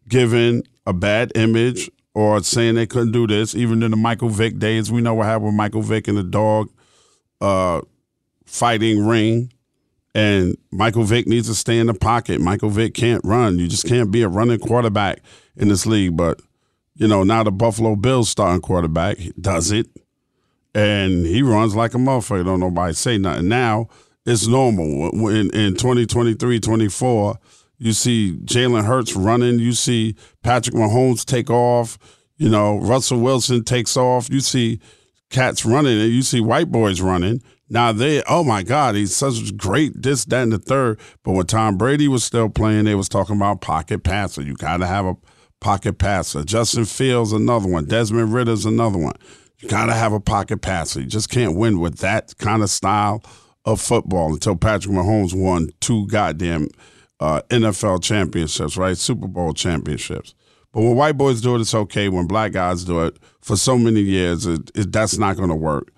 [0.08, 3.56] given a bad image or saying they couldn't do this.
[3.56, 6.24] Even in the Michael Vick days, we know what happened with Michael Vick and the
[6.24, 6.70] dog
[7.42, 7.82] uh,
[8.46, 9.52] fighting ring.
[10.16, 12.40] And Michael Vick needs to stay in the pocket.
[12.40, 13.58] Michael Vick can't run.
[13.58, 15.22] You just can't be a running quarterback
[15.56, 16.16] in this league.
[16.16, 16.40] But,
[16.96, 19.88] you know, now the Buffalo Bills starting quarterback does it.
[20.76, 22.46] And he runs like a motherfucker.
[22.46, 23.48] Don't nobody say nothing.
[23.48, 23.88] Now
[24.26, 25.10] it's normal.
[25.30, 27.40] In, in 2023, 24,
[27.78, 29.60] you see Jalen Hurts running.
[29.60, 31.98] You see Patrick Mahomes take off.
[32.38, 34.30] You know, Russell Wilson takes off.
[34.30, 34.80] You see
[35.30, 37.42] cats running and you see white boys running.
[37.74, 41.00] Now they, oh my God, he's such great this, that, and the third.
[41.24, 44.44] But when Tom Brady was still playing, they was talking about pocket passer.
[44.44, 45.18] You got to have a
[45.60, 46.44] pocket passer.
[46.44, 47.86] Justin Fields, another one.
[47.86, 49.16] Desmond Ridder's another one.
[49.58, 51.02] You got to have a pocket passer.
[51.02, 53.24] You just can't win with that kind of style
[53.66, 56.68] of football until Patrick Mahomes won two goddamn
[57.20, 58.96] uh, NFL championships, right?
[58.96, 60.36] Super Bowl championships.
[60.74, 62.08] But when white boys do it, it's okay.
[62.08, 65.56] When black guys do it for so many years, it, it, that's not going to
[65.56, 65.93] work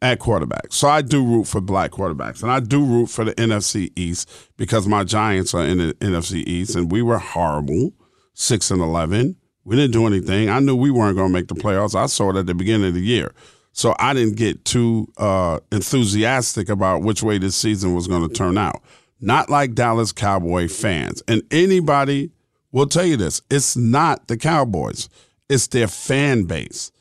[0.00, 0.66] at quarterback.
[0.70, 4.30] So I do root for black quarterbacks, and I do root for the NFC East
[4.56, 7.92] because my Giants are in the NFC East, and we were horrible,
[8.34, 9.36] six and eleven.
[9.64, 10.48] We didn't do anything.
[10.48, 11.94] I knew we weren't going to make the playoffs.
[11.94, 13.32] I saw it at the beginning of the year,
[13.72, 18.32] so I didn't get too uh, enthusiastic about which way this season was going to
[18.34, 18.80] turn out.
[19.20, 22.30] Not like Dallas Cowboy fans, and anybody
[22.70, 25.08] will tell you this: it's not the Cowboys;
[25.48, 26.92] it's their fan base.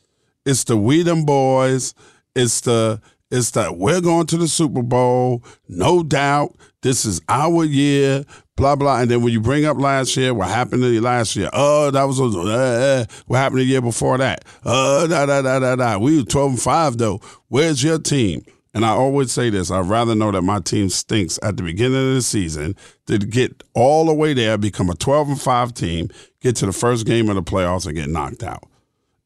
[0.46, 1.94] It's the Weedham boys
[2.38, 6.56] it's the it's that we're going to the Super Bowl, no doubt.
[6.82, 8.24] This is our year,
[8.56, 9.02] blah blah.
[9.02, 11.50] And then when you bring up last year, what happened to you last year?
[11.52, 14.46] Oh, that was uh, uh, what happened the year before that?
[14.64, 15.98] Uh, da da da da da.
[15.98, 17.20] We were twelve and five though.
[17.50, 18.46] Where's your team?
[18.74, 21.98] And I always say this: I'd rather know that my team stinks at the beginning
[22.10, 22.76] of the season
[23.08, 26.10] than get all the way there, become a twelve and five team,
[26.40, 28.64] get to the first game of the playoffs, and get knocked out.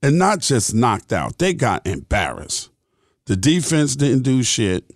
[0.01, 2.70] And not just knocked out; they got embarrassed.
[3.25, 4.91] The defense didn't do shit.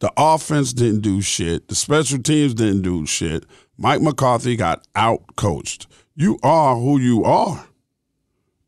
[0.00, 1.68] The offense didn't do shit.
[1.68, 3.46] The special teams didn't do shit.
[3.78, 5.86] Mike McCarthy got out coached.
[6.16, 7.66] You are who you are.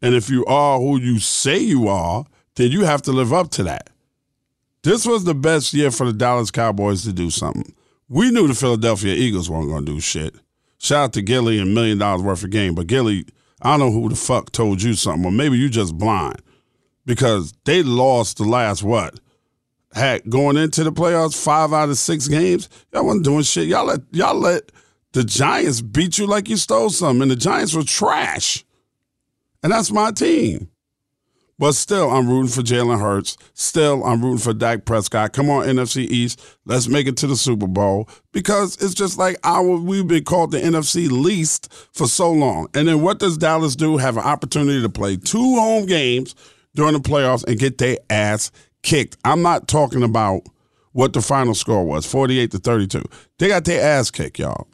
[0.01, 2.25] And if you are who you say you are,
[2.55, 3.91] then you have to live up to that.
[4.85, 7.75] This was the best year for the Dallas Cowboys to do something.
[8.09, 10.37] We knew the Philadelphia Eagles weren't going to do shit.
[10.79, 12.75] Shout out to Gillie and million dollars worth of game.
[12.75, 13.25] But Gillie,
[13.61, 16.41] I don't know who the fuck told you something, or maybe you just blind
[17.07, 19.21] because they lost the last what?
[19.93, 22.69] Had going into the playoffs, five out of six games.
[22.93, 23.69] Y'all wasn't doing shit.
[23.69, 24.73] Y'all let y'all let
[25.13, 28.65] the Giants beat you like you stole something, and the Giants were trash.
[29.63, 30.69] And that's my team.
[31.57, 33.37] But still, I'm rooting for Jalen Hurts.
[33.55, 35.33] Still, I'm rooting for Dak Prescott.
[35.33, 36.45] Come on, NFC East.
[36.65, 40.51] Let's make it to the Super Bowl because it's just like our we've been called
[40.51, 42.67] the NFC least for so long.
[42.75, 43.99] And then what does Dallas do?
[43.99, 46.35] Have an opportunity to play two home games
[46.75, 48.51] during the playoffs and get their ass
[48.83, 49.17] kicked.
[49.25, 50.43] I'm not talking about
[50.93, 53.03] what the final score was 48 to 32.
[53.39, 54.69] They got their ass kicked, y'all.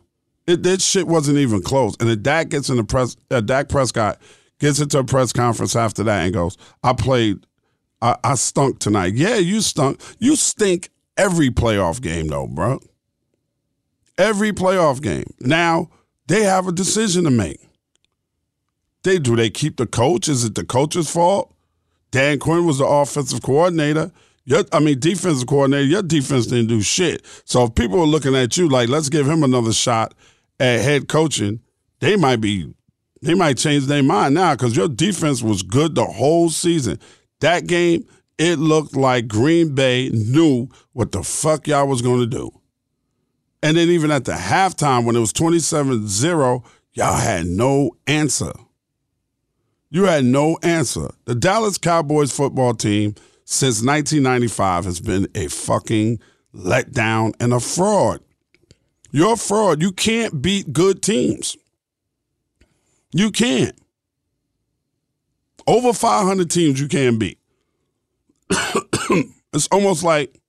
[0.47, 1.97] It, this shit wasn't even close.
[2.01, 4.21] And then Dak gets in the press, uh, Dak Prescott
[4.59, 7.47] gets into a press conference after that and goes, I played,
[8.03, 9.15] I, I stunk tonight.
[9.15, 10.01] Yeah, you stunk.
[10.19, 12.81] You stink every playoff game, though, bro.
[14.19, 15.33] Every playoff game.
[15.41, 15.89] Now,
[16.27, 17.61] they have a decision to make.
[19.03, 20.29] They do they keep the coach?
[20.29, 21.55] Is it the coach's fault?
[22.11, 24.11] Dan Quinn was the offensive coordinator.
[24.45, 25.85] Your, I mean, defensive coordinator.
[25.85, 27.25] Your defense didn't do shit.
[27.45, 30.15] So if people are looking at you like, let's give him another shot
[30.59, 31.61] at head coaching,
[32.01, 32.73] they might be,
[33.23, 36.99] they might change their mind now because your defense was good the whole season.
[37.41, 38.07] That game,
[38.39, 42.51] it looked like Green Bay knew what the fuck y'all was going to do.
[43.63, 48.53] And then even at the halftime when it was 27 0, y'all had no answer.
[49.91, 51.11] You had no answer.
[51.25, 56.21] The Dallas Cowboys football team since 1995 has been a fucking
[56.55, 58.21] letdown and a fraud.
[59.11, 59.83] You're a fraud.
[59.83, 61.57] You can't beat good teams.
[63.13, 63.77] You can't.
[65.67, 67.39] Over 500 teams you can't beat.
[69.53, 70.41] it's almost like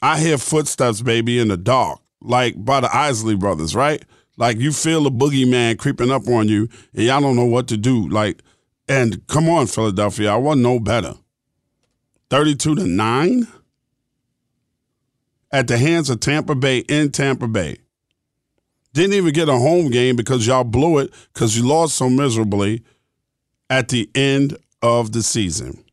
[0.00, 4.02] I hear footsteps, baby, in the dark, like by the Isley brothers, right?
[4.42, 7.76] Like you feel a boogeyman creeping up on you, and y'all don't know what to
[7.76, 8.08] do.
[8.08, 8.42] Like,
[8.88, 11.14] and come on, Philadelphia, I want no better.
[12.28, 13.46] Thirty-two to nine
[15.52, 17.76] at the hands of Tampa Bay in Tampa Bay.
[18.92, 22.82] Didn't even get a home game because y'all blew it because you lost so miserably
[23.70, 25.84] at the end of the season.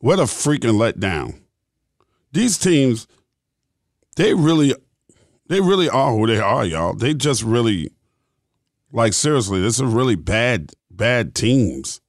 [0.00, 1.40] What a freaking letdown.
[2.32, 3.06] These teams,
[4.16, 4.74] they really
[5.46, 6.94] they really are who they are, y'all.
[6.94, 7.90] They just really,
[8.92, 12.00] like, seriously, this is really bad, bad teams.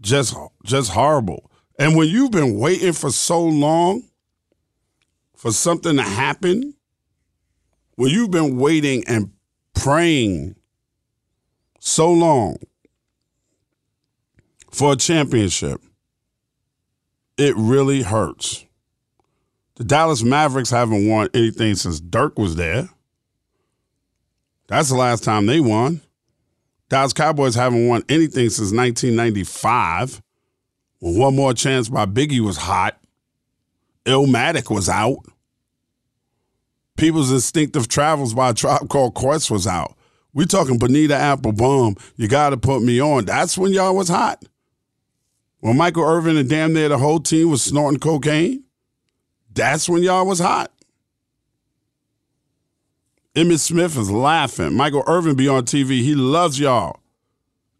[0.00, 1.50] Just, just horrible.
[1.78, 4.02] And when you've been waiting for so long
[5.34, 6.74] for something to happen,
[7.96, 9.32] when you've been waiting and
[9.74, 10.56] praying
[11.78, 12.56] so long
[14.70, 15.80] for a championship,
[17.36, 18.64] it really hurts.
[19.76, 22.88] The Dallas Mavericks haven't won anything since Dirk was there.
[24.68, 26.00] That's the last time they won.
[26.88, 30.22] Dallas Cowboys haven't won anything since 1995
[31.00, 33.00] when One More Chance by Biggie was hot.
[34.04, 35.18] Illmatic was out.
[36.96, 39.96] People's Instinctive Travels by Tribe Called Quest was out.
[40.32, 41.96] We talking Bonita Applebaum.
[42.16, 43.24] You Gotta Put Me On.
[43.24, 44.44] That's when y'all was hot.
[45.60, 48.63] When Michael Irvin and damn near the whole team was snorting cocaine.
[49.54, 50.70] That's when y'all was hot.
[53.34, 54.74] Emmitt Smith is laughing.
[54.74, 56.02] Michael Irvin be on TV.
[56.02, 57.00] He loves y'all.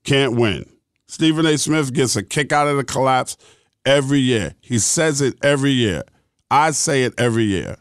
[0.03, 0.67] Can't win.
[1.07, 1.57] Stephen A.
[1.59, 3.37] Smith gets a kick out of the collapse
[3.85, 4.55] every year.
[4.61, 6.03] He says it every year.
[6.51, 7.77] I say it every year.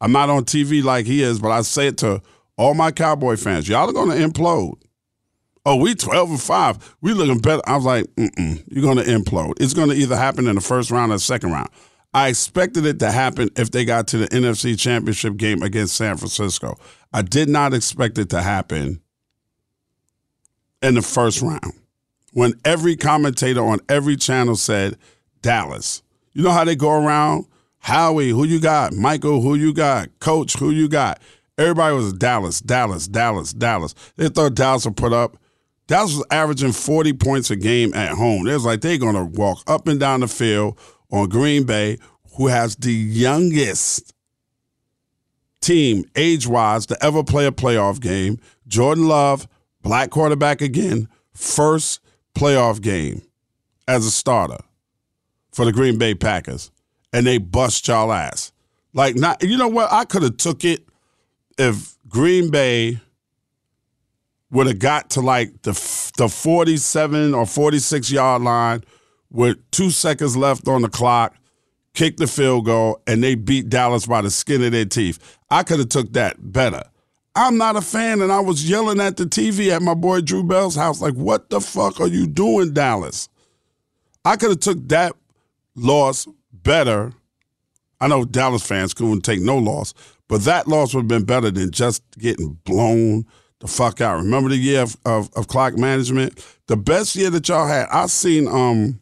[0.00, 2.20] I'm not on TV like he is, but I say it to
[2.56, 3.68] all my Cowboy fans.
[3.68, 4.80] Y'all are going to implode.
[5.64, 6.96] Oh, we 12 and 5.
[7.02, 7.62] We looking better.
[7.66, 9.54] I was like, mm-mm, you're going to implode.
[9.60, 11.68] It's going to either happen in the first round or the second round.
[12.14, 16.16] I expected it to happen if they got to the NFC Championship game against San
[16.16, 16.76] Francisco.
[17.12, 19.00] I did not expect it to happen
[20.82, 21.72] in the first round
[22.32, 24.98] when every commentator on every channel said
[25.40, 26.02] Dallas.
[26.32, 27.46] You know how they go around?
[27.78, 28.92] Howie, who you got?
[28.92, 30.08] Michael, who you got?
[30.20, 31.20] Coach, who you got?
[31.58, 33.94] Everybody was Dallas, Dallas, Dallas, Dallas.
[34.16, 35.36] They thought Dallas would put up.
[35.86, 38.46] Dallas was averaging 40 points a game at home.
[38.46, 40.78] It was like they're going to walk up and down the field
[41.12, 41.98] on Green Bay,
[42.36, 44.12] who has the youngest
[45.60, 48.40] team age wise to ever play a playoff game.
[48.66, 49.46] Jordan Love,
[49.82, 52.00] black quarterback again, first
[52.34, 53.22] playoff game
[53.86, 54.58] as a starter
[55.52, 56.70] for the Green Bay Packers,
[57.12, 58.52] and they bust y'all ass.
[58.94, 59.92] Like not, you know what?
[59.92, 60.86] I could have took it
[61.58, 63.00] if Green Bay
[64.50, 65.72] would have got to like the
[66.16, 68.82] the 47 or 46 yard line
[69.32, 71.34] with two seconds left on the clock,
[71.94, 75.38] kicked the field goal, and they beat Dallas by the skin of their teeth.
[75.50, 76.82] I could have took that better.
[77.34, 80.42] I'm not a fan, and I was yelling at the TV at my boy Drew
[80.42, 83.28] Bell's house, like, "What the fuck are you doing, Dallas?"
[84.24, 85.16] I could have took that
[85.74, 87.14] loss better.
[88.00, 89.94] I know Dallas fans couldn't take no loss,
[90.28, 93.24] but that loss would have been better than just getting blown
[93.60, 94.18] the fuck out.
[94.18, 96.44] Remember the year of, of, of clock management?
[96.66, 99.00] The best year that y'all had, I seen um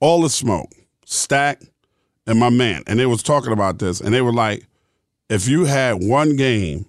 [0.00, 0.72] all the smoke,
[1.04, 1.62] Stack,
[2.26, 4.66] and my man, and they was talking about this, and they were like,
[5.28, 6.86] if you had one game,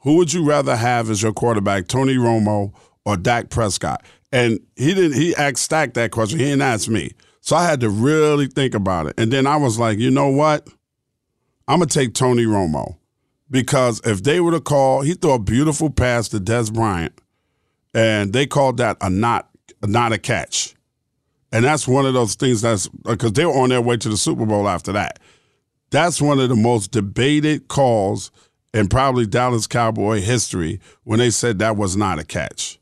[0.00, 2.72] who would you rather have as your quarterback, Tony Romo
[3.04, 4.04] or Dak Prescott?
[4.32, 5.14] And he didn't.
[5.14, 6.38] He asked Stack that question.
[6.38, 7.12] He didn't ask me.
[7.40, 9.14] So I had to really think about it.
[9.18, 10.68] And then I was like, you know what?
[11.66, 12.96] I'm gonna take Tony Romo
[13.50, 17.18] because if they were to call, he threw a beautiful pass to Dez Bryant,
[17.94, 19.48] and they called that a not
[19.82, 20.74] not a catch.
[21.52, 24.08] And that's one of those things that's uh, because they were on their way to
[24.08, 25.18] the Super Bowl after that.
[25.90, 28.30] That's one of the most debated calls
[28.74, 32.78] in probably Dallas Cowboy history when they said that was not a catch.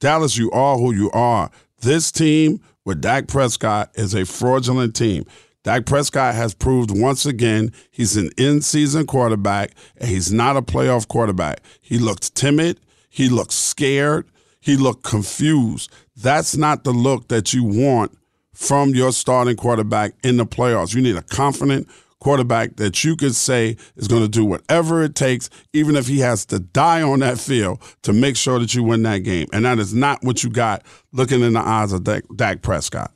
[0.00, 1.50] Dallas, you are who you are.
[1.80, 5.24] This team with Dak Prescott is a fraudulent team.
[5.62, 10.62] Dak Prescott has proved once again he's an in season quarterback and he's not a
[10.62, 11.60] playoff quarterback.
[11.80, 14.26] He looked timid, he looked scared,
[14.60, 15.92] he looked confused.
[16.16, 18.16] That's not the look that you want
[18.54, 20.94] from your starting quarterback in the playoffs.
[20.94, 21.88] You need a confident
[22.20, 26.20] quarterback that you could say is going to do whatever it takes, even if he
[26.20, 29.48] has to die on that field to make sure that you win that game.
[29.52, 33.10] And that is not what you got looking in the eyes of Dak, Prescott.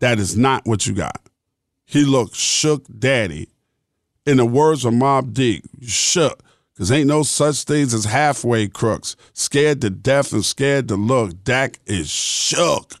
[0.00, 1.20] That is not what you got.
[1.84, 3.48] He looked shook daddy.
[4.26, 6.42] In the words of Mobb Deep, shook.
[6.78, 9.16] Because ain't no such things as halfway crooks.
[9.32, 11.42] Scared to death and scared to look.
[11.42, 12.92] Dak is shook.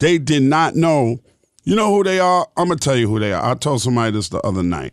[0.00, 1.20] They did not know.
[1.62, 2.48] You know who they are?
[2.56, 3.48] I'm to tell you who they are.
[3.48, 4.92] I told somebody this the other night.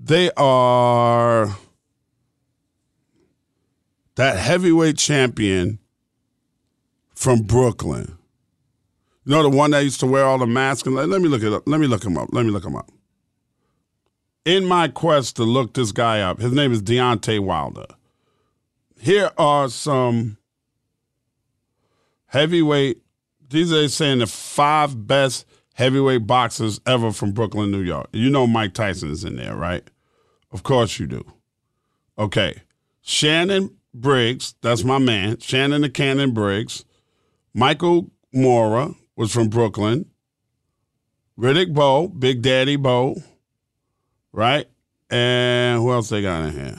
[0.00, 1.58] They are
[4.14, 5.78] that heavyweight champion
[7.14, 8.16] from Brooklyn.
[9.26, 10.86] You know the one that used to wear all the masks?
[10.86, 11.64] And let me look it up.
[11.66, 12.30] Let me look him up.
[12.32, 12.88] Let me look him up
[14.44, 17.86] in my quest to look this guy up, his name is Deontay Wilder.
[18.98, 20.36] Here are some
[22.26, 23.02] heavyweight,
[23.48, 28.08] these are saying the five best heavyweight boxers ever from Brooklyn, New York.
[28.12, 29.88] You know Mike Tyson is in there, right?
[30.50, 31.24] Of course you do.
[32.18, 32.62] Okay.
[33.00, 35.38] Shannon Briggs, that's my man.
[35.40, 36.84] Shannon the Cannon Briggs.
[37.54, 40.06] Michael Moorer was from Brooklyn.
[41.38, 43.16] Riddick Bowe, Big Daddy Bowe
[44.32, 44.66] right?
[45.10, 46.78] And who else they got in here?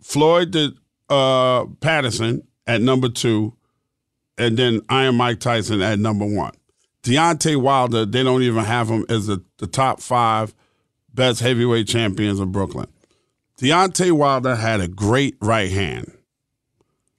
[0.00, 0.74] Floyd the
[1.08, 3.54] uh, Patterson at number two,
[4.38, 6.52] and then Iron Mike Tyson at number one.
[7.02, 10.54] Deontay Wilder, they don't even have him as the, the top five
[11.12, 12.88] best heavyweight champions of Brooklyn.
[13.58, 16.10] Deontay Wilder had a great right hand.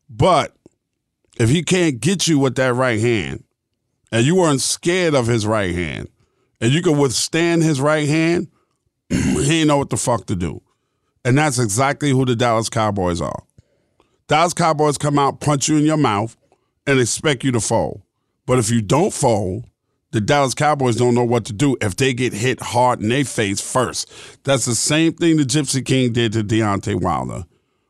[0.09, 0.55] But
[1.37, 3.43] if he can't get you with that right hand,
[4.11, 6.09] and you weren't scared of his right hand,
[6.59, 8.47] and you can withstand his right hand,
[9.09, 10.61] he ain't know what the fuck to do.
[11.23, 13.43] And that's exactly who the Dallas Cowboys are.
[14.27, 16.35] Dallas Cowboys come out, punch you in your mouth,
[16.87, 18.01] and expect you to fold.
[18.45, 19.65] But if you don't fold,
[20.11, 23.25] the Dallas Cowboys don't know what to do if they get hit hard in their
[23.25, 24.09] face first.
[24.43, 27.43] That's the same thing the Gypsy King did to Deontay Wilder.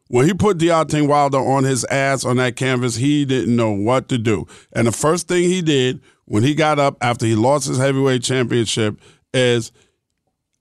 [0.07, 4.09] When he put Deontay Wilder on his ass on that canvas, he didn't know what
[4.09, 4.47] to do.
[4.74, 8.24] And the first thing he did when he got up after he lost his heavyweight
[8.24, 8.99] championship
[9.34, 9.72] is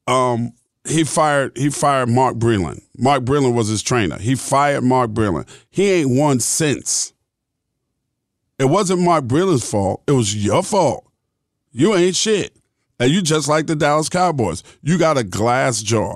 [0.07, 0.52] um,
[0.86, 2.82] he fired he fired Mark Breland.
[2.96, 4.18] Mark Breland was his trainer.
[4.18, 5.48] He fired Mark Breland.
[5.70, 7.12] He ain't won since.
[8.59, 10.02] It wasn't Mark Breland's fault.
[10.07, 11.11] It was your fault.
[11.72, 12.57] You ain't shit.
[13.00, 14.62] And you just like the Dallas Cowboys.
[14.82, 16.14] You got a glass jaw.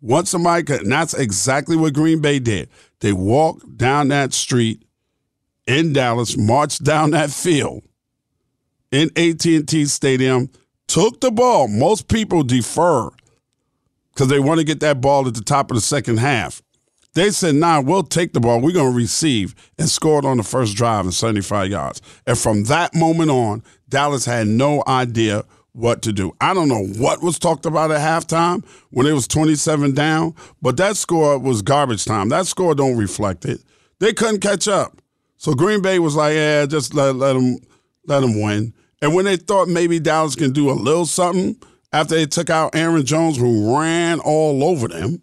[0.00, 2.68] Once somebody could, and that's exactly what Green Bay did.
[3.00, 4.84] They walked down that street
[5.66, 7.82] in Dallas, marched down that field
[8.90, 10.50] in AT&T Stadium,
[10.86, 11.68] took the ball.
[11.68, 13.10] Most people defer
[14.18, 16.60] because they want to get that ball at the top of the second half.
[17.14, 18.60] They said, nah, we'll take the ball.
[18.60, 22.02] We're going to receive and scored on the first drive in 75 yards.
[22.26, 26.34] And from that moment on, Dallas had no idea what to do.
[26.40, 30.76] I don't know what was talked about at halftime when it was 27 down, but
[30.78, 32.28] that score was garbage time.
[32.28, 33.62] That score don't reflect it.
[34.00, 35.00] They couldn't catch up.
[35.36, 37.58] So Green Bay was like, yeah, just let, let them
[38.06, 38.74] let them win.
[39.00, 41.56] And when they thought maybe Dallas can do a little something
[41.92, 45.22] after they took out Aaron Jones, who ran all over them,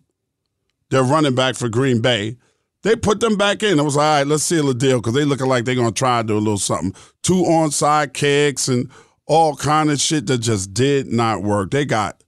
[0.89, 2.37] their running back for Green Bay,
[2.83, 3.79] they put them back in.
[3.79, 5.93] It was all right, let's seal the deal because they looking like they're going to
[5.93, 6.93] try to do a little something.
[7.23, 8.91] Two onside kicks and
[9.25, 11.71] all kind of shit that just did not work.
[11.71, 12.23] They got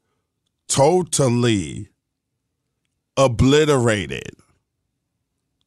[0.67, 1.89] totally
[3.15, 4.31] obliterated.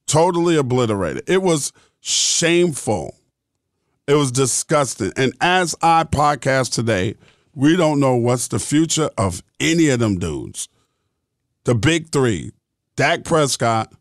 [0.06, 1.22] Totally obliterated.
[1.28, 3.14] It was shameful.
[4.08, 5.12] It was disgusting.
[5.16, 7.14] And as I podcast today,
[7.54, 10.68] we don't know what's the future of any of them dudes.
[11.64, 12.52] The big three
[12.96, 13.92] Dak Prescott,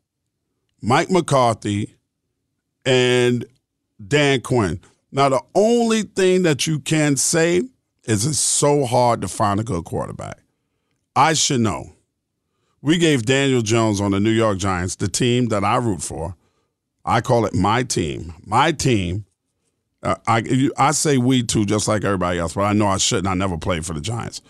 [0.81, 1.95] Mike McCarthy,
[2.85, 3.45] and
[4.05, 4.79] Dan Quinn.
[5.11, 7.63] Now, the only thing that you can say
[8.03, 10.39] is it's so hard to find a good quarterback.
[11.15, 11.93] I should know.
[12.81, 16.35] We gave Daniel Jones on the New York Giants, the team that I root for.
[17.03, 18.33] I call it my team.
[18.45, 19.25] My team.
[20.01, 23.27] Uh, I I say we too, just like everybody else, but I know I shouldn't.
[23.27, 24.41] I never played for the Giants.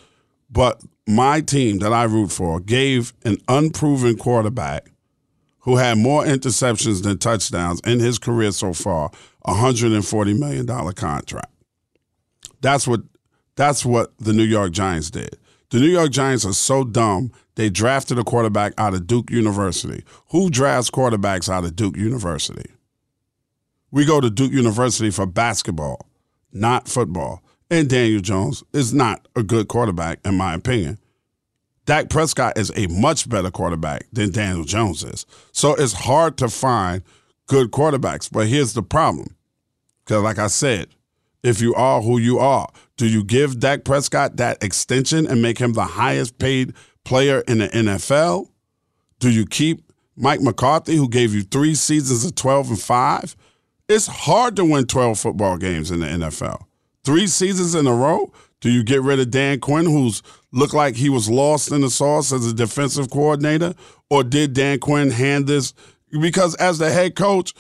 [0.49, 4.91] But my team that I root for gave an unproven quarterback
[5.59, 9.11] who had more interceptions than touchdowns in his career so far
[9.45, 11.51] a $140 million contract.
[12.61, 13.01] That's what
[13.55, 15.37] that's what the New York Giants did.
[15.69, 20.03] The New York Giants are so dumb, they drafted a quarterback out of Duke University.
[20.31, 22.71] Who drafts quarterbacks out of Duke University?
[23.91, 26.07] We go to Duke University for basketball,
[26.51, 27.43] not football.
[27.71, 30.97] And Daniel Jones is not a good quarterback, in my opinion.
[31.85, 35.25] Dak Prescott is a much better quarterback than Daniel Jones is.
[35.51, 37.01] So it's hard to find
[37.47, 38.31] good quarterbacks.
[38.31, 39.35] But here's the problem.
[40.05, 40.89] Because, like I said,
[41.43, 45.57] if you are who you are, do you give Dak Prescott that extension and make
[45.57, 46.73] him the highest paid
[47.05, 48.49] player in the NFL?
[49.19, 53.35] Do you keep Mike McCarthy, who gave you three seasons of 12 and 5?
[53.89, 56.61] It's hard to win 12 football games in the NFL.
[57.03, 58.31] Three seasons in a row?
[58.61, 60.21] Do you get rid of Dan Quinn, who's
[60.51, 63.73] looked like he was lost in the sauce as a defensive coordinator?
[64.11, 65.73] Or did Dan Quinn hand this
[66.21, 67.55] because as the head coach,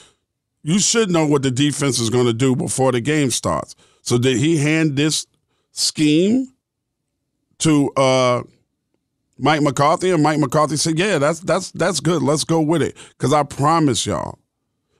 [0.61, 3.75] you should know what the defense is going to do before the game starts.
[4.03, 5.25] So did he hand this
[5.71, 6.53] scheme
[7.59, 8.43] to uh,
[9.37, 10.11] Mike McCarthy?
[10.11, 12.21] And Mike McCarthy said, "Yeah, that's that's that's good.
[12.21, 14.39] Let's go with it." Because I promise y'all,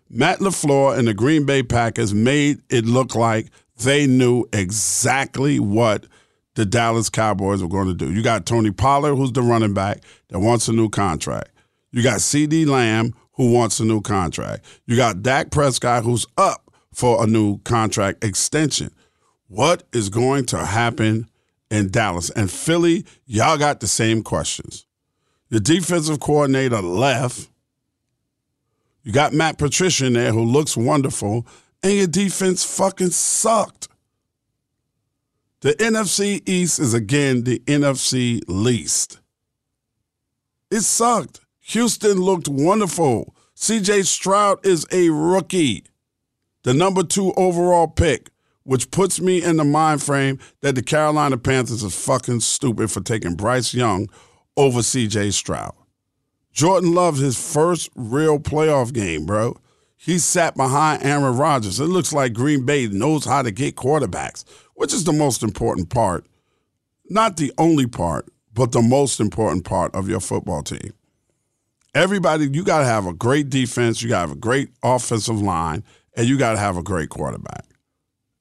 [0.09, 6.05] Matt LaFleur and the Green Bay Packers made it look like they knew exactly what
[6.55, 8.11] the Dallas Cowboys were going to do.
[8.11, 11.51] You got Tony Pollard, who's the running back that wants a new contract.
[11.91, 14.65] You got CeeDee Lamb, who wants a new contract.
[14.85, 18.91] You got Dak Prescott, who's up for a new contract extension.
[19.47, 21.29] What is going to happen
[21.71, 22.29] in Dallas?
[22.31, 24.85] And Philly, y'all got the same questions.
[25.49, 27.48] The defensive coordinator left.
[29.09, 31.47] You got Matt Patricia in there who looks wonderful,
[31.81, 33.87] and your defense fucking sucked.
[35.61, 39.19] The NFC East is again the NFC least.
[40.69, 41.39] It sucked.
[41.61, 43.33] Houston looked wonderful.
[43.55, 45.85] CJ Stroud is a rookie,
[46.61, 48.29] the number two overall pick,
[48.61, 53.01] which puts me in the mind frame that the Carolina Panthers are fucking stupid for
[53.01, 54.07] taking Bryce Young
[54.55, 55.73] over CJ Stroud.
[56.51, 59.57] Jordan loved his first real playoff game, bro.
[59.95, 61.79] He sat behind Aaron Rodgers.
[61.79, 64.45] It looks like Green Bay knows how to get quarterbacks,
[64.75, 66.25] which is the most important part
[67.09, 70.93] not the only part, but the most important part of your football team.
[71.95, 75.41] Everybody, you got to have a great defense, you got to have a great offensive
[75.41, 75.83] line,
[76.15, 77.65] and you got to have a great quarterback.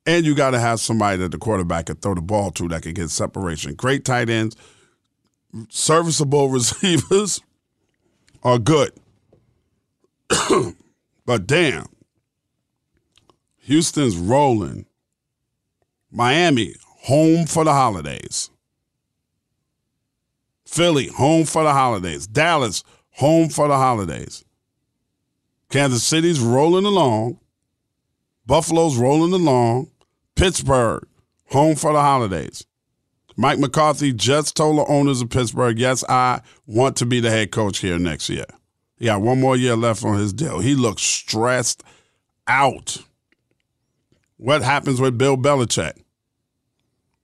[0.07, 2.83] And you got to have somebody that the quarterback can throw the ball to that
[2.83, 3.75] can get separation.
[3.75, 4.57] Great tight ends,
[5.71, 7.41] serviceable receivers
[8.43, 8.93] are good.
[11.27, 11.87] but damn,
[13.59, 14.87] Houston's rolling.
[16.11, 18.51] Miami, home for the holidays.
[20.65, 22.27] Philly, home for the holidays.
[22.27, 22.83] Dallas,
[23.13, 24.45] home for the holidays.
[25.71, 27.39] Kansas City's rolling along.
[28.47, 29.91] Buffalo's rolling along.
[30.35, 31.07] Pittsburgh,
[31.47, 32.65] home for the holidays.
[33.41, 37.53] Mike McCarthy just told the owners of Pittsburgh, yes, I want to be the head
[37.53, 38.47] coach here next year.
[38.99, 40.59] He got one more year left on his deal.
[40.59, 41.85] He looks stressed
[42.49, 42.99] out.
[44.39, 46.03] What happens with Bill Belichick?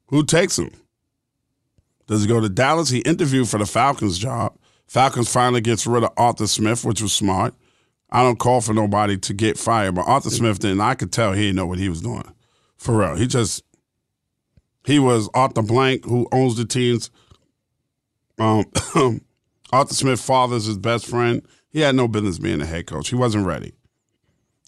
[0.06, 0.70] Who takes him?
[2.06, 2.90] Does he go to Dallas?
[2.90, 4.56] He interviewed for the Falcons job.
[4.86, 7.54] Falcons finally gets rid of Arthur Smith, which was smart.
[8.10, 10.80] I don't call for nobody to get fired, but Arthur Smith didn't.
[10.80, 12.32] I could tell he didn't know what he was doing.
[12.76, 13.16] For real.
[13.16, 13.64] He just
[14.84, 17.10] he was Arthur Blank, who owns the teams.
[18.38, 18.64] Um,
[19.72, 21.42] Arthur Smith's father's his best friend.
[21.70, 23.08] He had no business being a head coach.
[23.08, 23.72] He wasn't ready.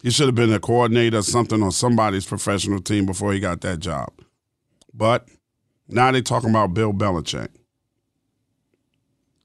[0.02, 3.60] He should have been a coordinator or something on somebody's professional team before he got
[3.60, 4.10] that job.
[4.92, 5.28] But
[5.88, 7.48] now they're talking about Bill Belichick.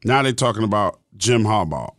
[0.03, 1.95] Now they're talking about Jim Harbaugh.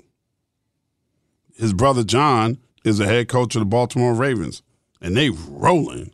[1.56, 4.62] His brother John is the head coach of the Baltimore Ravens,
[5.00, 6.12] and they rolling.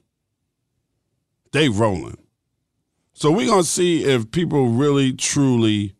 [1.52, 2.18] They rolling.
[3.18, 5.92] So we're gonna see if people really, truly,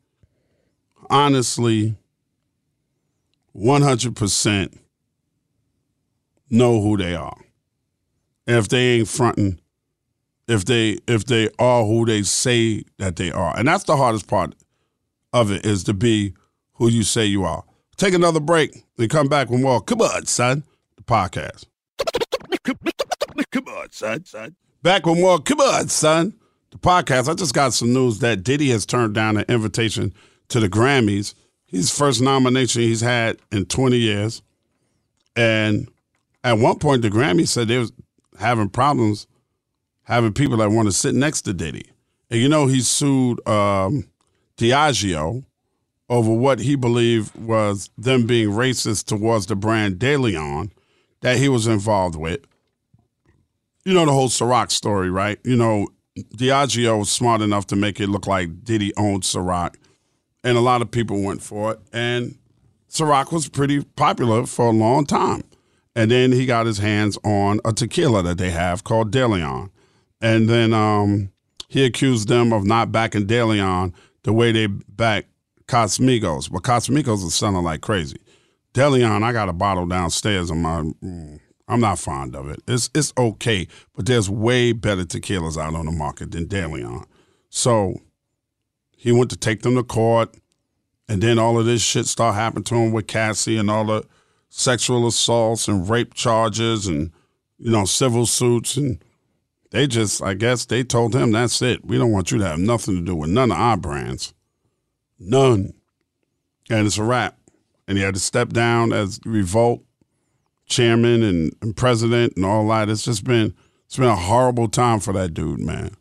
[1.11, 1.97] honestly,
[3.51, 4.79] one hundred percent
[6.49, 7.37] know who they are.
[8.47, 9.59] And if they ain't fronting,
[10.47, 13.53] if they if they are who they say that they are.
[13.59, 14.55] And that's the hardest part
[15.33, 16.35] of it is to be
[16.75, 17.65] who you say you are.
[17.97, 19.81] Take another break and come back with more.
[19.81, 20.63] Come on, son.
[20.95, 21.65] The podcast.
[23.51, 24.55] Come on, son, son.
[24.85, 25.41] Back with more.
[25.41, 26.38] Come on, son.
[26.71, 27.29] The podcast.
[27.29, 30.13] I just got some news that Diddy has turned down an invitation
[30.49, 31.35] to the Grammys.
[31.65, 34.43] His first nomination he's had in 20 years.
[35.37, 35.89] And
[36.45, 37.93] at one point, the Grammys said they was
[38.39, 39.27] having problems
[40.09, 41.85] having people that want to sit next to Diddy.
[42.31, 44.09] And you know, he sued um,
[44.57, 45.45] Diageo
[46.09, 50.71] over what he believed was them being racist towards the brand DeLeon
[51.21, 52.41] that he was involved with.
[53.85, 55.39] You know the whole Ciroc story, right?
[55.45, 55.89] You know,
[56.37, 59.77] Diageo was smart enough to make it look like Diddy owned Ciroc,
[60.45, 61.81] and a lot of people went for it.
[61.93, 62.39] And
[62.91, 65.43] Ciroc was pretty popular for a long time.
[65.95, 69.71] And then he got his hands on a tequila that they have called DeLeon.
[70.21, 71.31] And then um,
[71.69, 73.93] he accused them of not backing DeLeon
[74.23, 75.27] the way they back
[75.67, 76.51] Casamigos.
[76.51, 78.19] But Casamigos is selling like crazy.
[78.75, 80.83] DeLeon, I got a bottle downstairs in my.
[81.03, 82.63] Mm, I'm not fond of it.
[82.67, 87.05] It's it's okay, but there's way better tequilas out on the market than DeLeon.
[87.51, 88.01] So
[88.97, 90.35] he went to take them to court,
[91.09, 94.05] and then all of this shit started happening to him with Cassie and all the
[94.49, 97.13] sexual assaults and rape charges and
[97.59, 99.05] you know civil suits and
[99.71, 101.85] they just I guess they told him that's it.
[101.85, 104.33] We don't want you to have nothing to do with none of our brands.
[105.19, 105.75] None.
[106.71, 107.39] And it's a wrap.
[107.87, 109.83] And he had to step down as Revolt
[110.69, 112.89] chairman and, and president and all that.
[112.89, 113.55] It's just been
[113.87, 115.93] it's been a horrible time for that dude, man.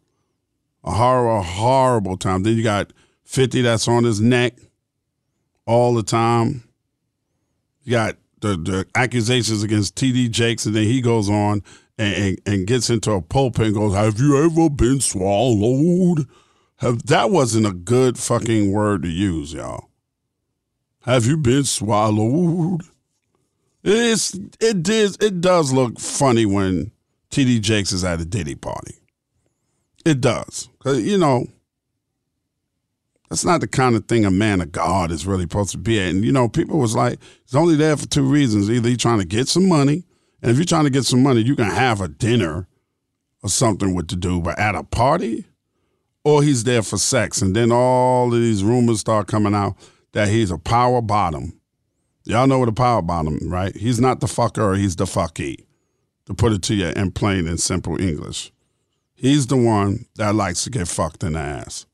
[0.84, 2.44] A horrible, horrible time.
[2.44, 2.92] Then you got
[3.24, 4.56] 50 that's on his neck
[5.66, 6.64] all the time.
[7.84, 11.64] You got the, the accusations against TD Jakes, and then he goes on
[11.98, 16.28] and, and, and gets into a pulpit and goes, Have you ever been swallowed?
[16.78, 19.90] Have that wasn't a good fucking word to use, y'all.
[21.02, 22.82] Have you been swallowed?
[23.90, 26.92] It's it does it does look funny when
[27.32, 28.96] TD Jakes is at a Diddy party.
[30.06, 30.68] It does.
[30.80, 31.48] Cause you know,
[33.30, 36.00] that's not the kind of thing a man of God is really supposed to be
[36.02, 36.10] at.
[36.10, 38.70] And you know, people was like, he's only there for two reasons.
[38.70, 40.04] Either he's trying to get some money,
[40.42, 42.68] and if you're trying to get some money, you can have a dinner
[43.42, 44.44] or something with the dude.
[44.44, 45.46] But at a party,
[46.26, 47.42] or he's there for sex.
[47.42, 49.78] And then all of these rumors start coming out
[50.12, 51.57] that he's a power bottom.
[52.28, 53.74] Y'all know what a power bottom, right?
[53.74, 55.64] He's not the fucker, he's the fucky,
[56.26, 58.52] to put it to you in plain and simple English.
[59.16, 61.86] He's the one that likes to get fucked in the ass.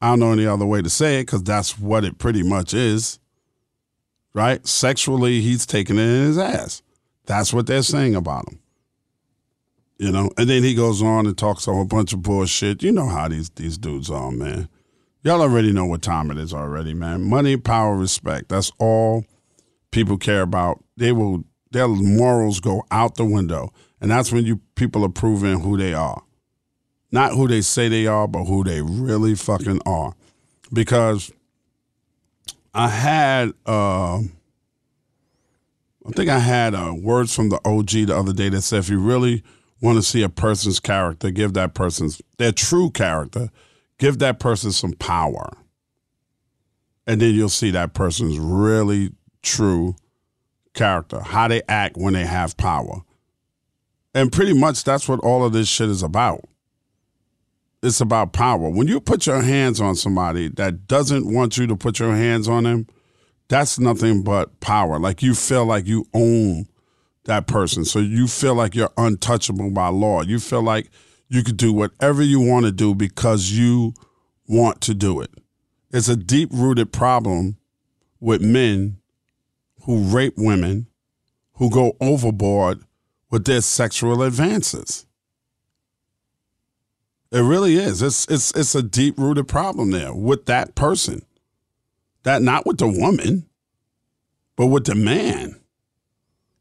[0.00, 2.72] I don't know any other way to say it because that's what it pretty much
[2.72, 3.18] is,
[4.32, 4.66] right?
[4.66, 6.82] Sexually, he's taking it in his ass.
[7.26, 8.60] That's what they're saying about him.
[9.98, 12.82] You know, and then he goes on and talks a whole bunch of bullshit.
[12.82, 14.70] You know how these these dudes are, man.
[15.24, 17.28] Y'all already know what time it is already, man.
[17.28, 18.48] Money, power, respect.
[18.48, 19.26] That's all
[19.90, 20.82] people care about.
[20.96, 23.72] They will their morals go out the window.
[24.00, 26.22] And that's when you people are proving who they are.
[27.10, 30.14] Not who they say they are, but who they really fucking are.
[30.72, 31.32] Because
[32.74, 38.48] I had uh, I think I had uh, words from the OG the other day
[38.50, 39.42] that said if you really
[39.80, 43.50] want to see a person's character, give that person's their true character,
[43.98, 45.50] give that person some power.
[47.06, 49.12] And then you'll see that person's really
[49.48, 49.96] true
[50.74, 53.02] character, how they act when they have power.
[54.14, 56.44] And pretty much that's what all of this shit is about.
[57.82, 58.68] It's about power.
[58.68, 62.48] When you put your hands on somebody that doesn't want you to put your hands
[62.48, 62.86] on them,
[63.48, 64.98] that's nothing but power.
[64.98, 66.66] Like you feel like you own
[67.24, 67.84] that person.
[67.84, 70.22] So you feel like you're untouchable by law.
[70.22, 70.90] You feel like
[71.28, 73.94] you could do whatever you want to do because you
[74.46, 75.30] want to do it.
[75.90, 77.56] It's a deep rooted problem
[78.20, 78.97] with men
[79.82, 80.86] who rape women,
[81.54, 82.82] who go overboard
[83.30, 85.06] with their sexual advances.
[87.30, 88.00] It really is.
[88.00, 91.22] It's it's it's a deep rooted problem there with that person.
[92.22, 93.46] That not with the woman,
[94.56, 95.60] but with the man.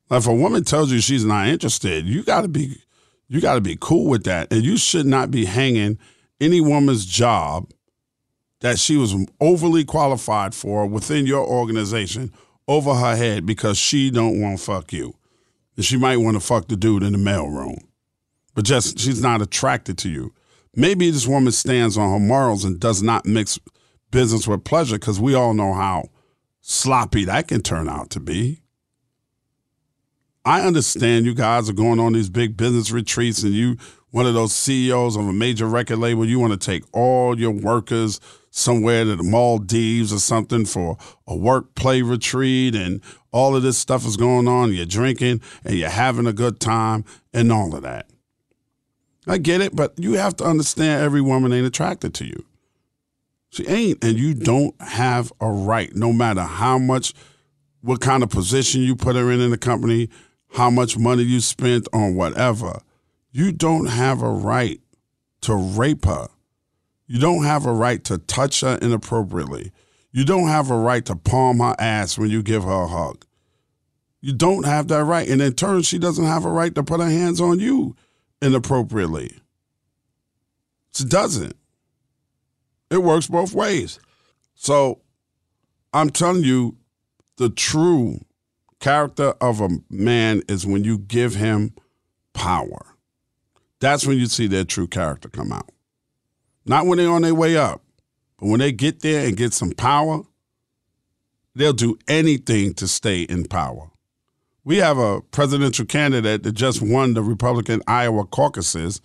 [0.09, 2.81] Like if a woman tells you she's not interested, you gotta be
[3.29, 4.51] you gotta be cool with that.
[4.51, 5.97] And you should not be hanging
[6.41, 7.71] any woman's job
[8.59, 12.33] that she was overly qualified for within your organization
[12.67, 15.15] over her head because she don't want to fuck you.
[15.75, 17.83] And she might want to fuck the dude in the mailroom.
[18.55, 20.33] But just she's not attracted to you.
[20.75, 23.59] Maybe this woman stands on her morals and does not mix
[24.11, 26.09] business with pleasure because we all know how
[26.61, 28.61] sloppy that can turn out to be.
[30.43, 33.77] I understand you guys are going on these big business retreats and you
[34.11, 37.51] one of those CEOs of a major record label, you want to take all your
[37.51, 43.63] workers somewhere to the Maldives or something for a work play retreat and all of
[43.63, 44.73] this stuff is going on.
[44.73, 48.09] You're drinking and you're having a good time and all of that.
[49.27, 52.45] I get it, but you have to understand every woman ain't attracted to you.
[53.49, 57.13] She ain't, and you don't have a right, no matter how much,
[57.81, 60.09] what kind of position you put her in in the company,
[60.53, 62.79] how much money you spent on whatever.
[63.31, 64.79] You don't have a right
[65.41, 66.27] to rape her.
[67.07, 69.71] You don't have a right to touch her inappropriately.
[70.11, 73.25] You don't have a right to palm her ass when you give her a hug.
[74.19, 75.27] You don't have that right.
[75.27, 77.95] And in turn, she doesn't have a right to put her hands on you
[78.41, 79.31] inappropriately.
[80.93, 81.55] She doesn't.
[82.89, 83.99] It works both ways.
[84.55, 85.01] So
[85.93, 86.77] I'm telling you,
[87.37, 88.25] the true
[88.79, 91.73] character of a man is when you give him
[92.33, 92.95] power.
[93.79, 95.69] That's when you see their true character come out.
[96.67, 97.81] Not when they're on their way up,
[98.37, 100.23] but when they get there and get some power,
[101.55, 103.89] they'll do anything to stay in power.
[104.65, 108.99] We have a presidential candidate that just won the Republican Iowa caucuses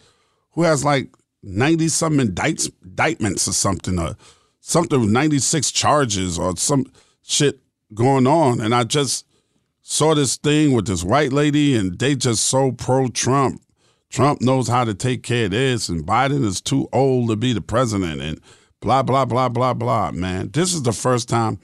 [0.50, 4.16] who has like 90 some indictments or something, or
[4.60, 6.86] something with 96 charges or some
[7.22, 7.60] shit
[7.94, 8.60] going on.
[8.60, 9.24] And I just
[9.82, 13.62] saw this thing with this white lady, and they just so pro Trump.
[14.12, 17.54] Trump knows how to take care of this, and Biden is too old to be
[17.54, 18.38] the president, and
[18.80, 20.50] blah, blah, blah, blah, blah, man.
[20.52, 21.58] This is the first time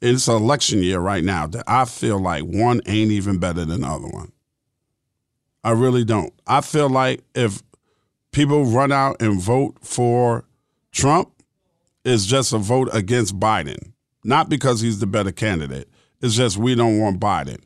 [0.00, 3.86] it's election year right now that I feel like one ain't even better than the
[3.86, 4.32] other one.
[5.62, 6.34] I really don't.
[6.48, 7.62] I feel like if
[8.32, 10.44] people run out and vote for
[10.90, 11.30] Trump,
[12.04, 13.92] it's just a vote against Biden.
[14.24, 15.88] Not because he's the better candidate.
[16.20, 17.62] It's just we don't want Biden.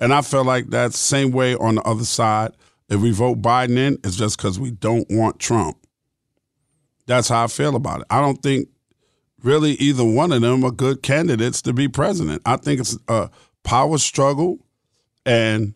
[0.00, 2.52] And I feel like that's same way on the other side.
[2.88, 5.76] If we vote Biden in, it's just because we don't want Trump.
[7.06, 8.06] That's how I feel about it.
[8.10, 8.68] I don't think
[9.42, 12.42] really either one of them are good candidates to be president.
[12.44, 13.30] I think it's a
[13.62, 14.58] power struggle.
[15.26, 15.74] And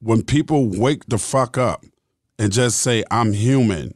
[0.00, 1.84] when people wake the fuck up
[2.38, 3.94] and just say, I'm human,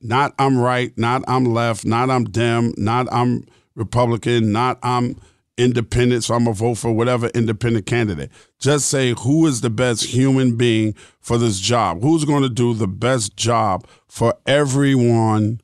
[0.00, 3.44] not I'm right, not I'm left, not I'm Dem, not I'm
[3.74, 5.16] Republican, not I'm
[5.56, 8.30] independent, so I'm gonna vote for whatever independent candidate.
[8.58, 12.02] Just say who is the best human being for this job?
[12.02, 15.60] Who's to do the best job for everyone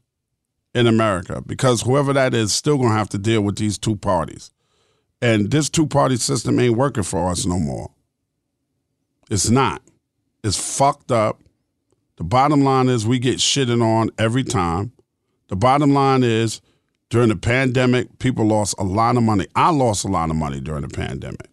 [0.74, 1.43] in America?
[1.45, 4.51] Because whoever that is still gonna have to deal with these two parties.
[5.22, 7.91] And this two party system ain't working for us no more.
[9.30, 9.82] It's not.
[10.43, 11.43] It's fucked up.
[12.16, 14.93] The bottom line is we get shitted on every time.
[15.49, 16.61] The bottom line is
[17.11, 19.46] during the pandemic, people lost a lot of money.
[19.56, 21.48] I lost a lot of money during the pandemic.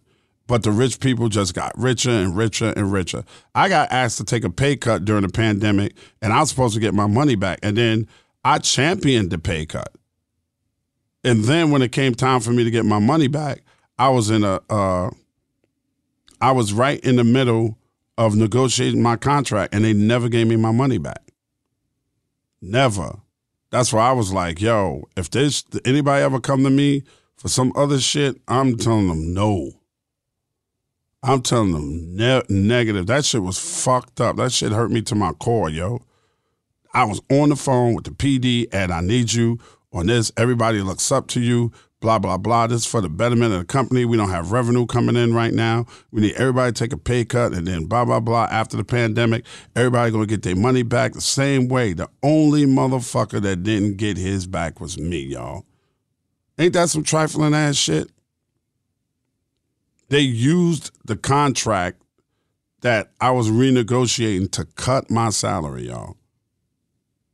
[0.46, 3.24] But the rich people just got richer and richer and richer.
[3.54, 6.74] I got asked to take a pay cut during the pandemic, and I was supposed
[6.74, 7.58] to get my money back.
[7.62, 8.08] And then
[8.44, 9.94] I championed the pay cut.
[11.24, 13.62] And then when it came time for me to get my money back,
[13.98, 15.10] I was in a, uh,
[16.40, 17.76] I was right in the middle
[18.16, 21.32] of negotiating my contract, and they never gave me my money back.
[22.62, 23.18] Never.
[23.70, 27.02] That's why I was like, yo, if this anybody ever come to me
[27.36, 29.72] for some other shit, I'm telling them no.
[31.22, 33.06] I'm telling them ne- negative.
[33.06, 34.36] That shit was fucked up.
[34.36, 36.00] That shit hurt me to my core, yo.
[36.94, 39.58] I was on the phone with the PD and I need you
[39.92, 40.32] on this.
[40.36, 41.72] Everybody looks up to you.
[42.00, 42.68] Blah blah blah.
[42.68, 44.04] This is for the betterment of the company.
[44.04, 45.86] We don't have revenue coming in right now.
[46.12, 48.46] We need everybody to take a pay cut, and then blah blah blah.
[48.50, 49.44] After the pandemic,
[49.74, 51.94] everybody gonna get their money back the same way.
[51.94, 55.64] The only motherfucker that didn't get his back was me, y'all.
[56.56, 58.10] Ain't that some trifling ass shit?
[60.08, 62.00] They used the contract
[62.80, 66.16] that I was renegotiating to cut my salary, y'all.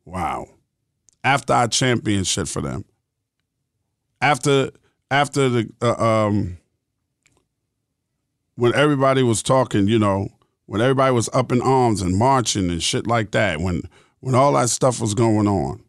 [0.04, 0.48] Wow.
[1.22, 2.84] After I championed shit for them.
[4.20, 4.70] After
[5.10, 6.58] after the uh, um
[8.56, 10.28] when everybody was talking, you know,
[10.66, 13.82] when everybody was up in arms and marching and shit like that, when
[14.20, 15.82] when all that stuff was going on,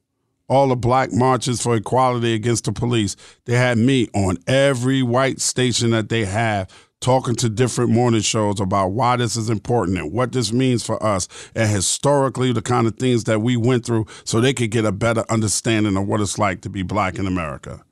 [0.47, 3.15] all the black marches for equality against the police,
[3.45, 6.67] they had me on every white station that they have
[7.05, 11.01] talking to different morning shows about why this is important and what this means for
[11.03, 14.86] us and historically the kind of things that we went through so they could get
[14.86, 17.84] a better understanding of what it's like to be black in America.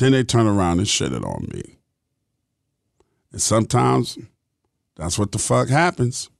[0.00, 1.76] Then they turn around and shit it on me.
[3.32, 4.16] And sometimes
[4.96, 6.30] that's what the fuck happens.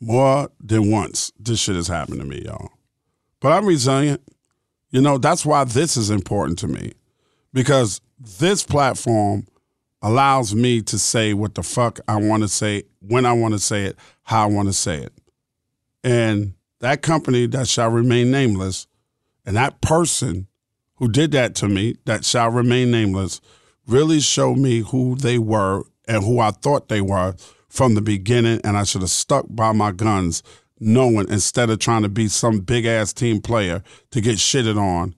[0.00, 2.72] More than once, this shit has happened to me, y'all.
[3.38, 4.22] But I'm resilient.
[4.90, 6.94] You know, that's why this is important to me
[7.52, 9.46] because this platform
[10.02, 13.60] allows me to say what the fuck I want to say, when I want to
[13.60, 15.12] say it, how I want to say it.
[16.02, 18.88] And that company that shall remain nameless
[19.44, 20.48] and that person
[20.96, 23.40] who did that to me, that shall remain nameless,
[23.86, 27.34] really showed me who they were and who I thought they were
[27.68, 28.60] from the beginning.
[28.64, 30.42] And I should have stuck by my guns,
[30.80, 35.14] knowing instead of trying to be some big ass team player to get shitted on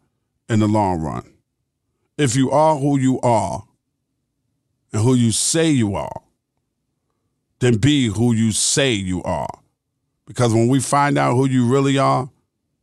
[0.48, 1.32] in the long run.
[2.16, 3.64] If you are who you are
[4.92, 6.22] and who you say you are,
[7.60, 9.48] then be who you say you are.
[10.26, 12.30] Because when we find out who you really are,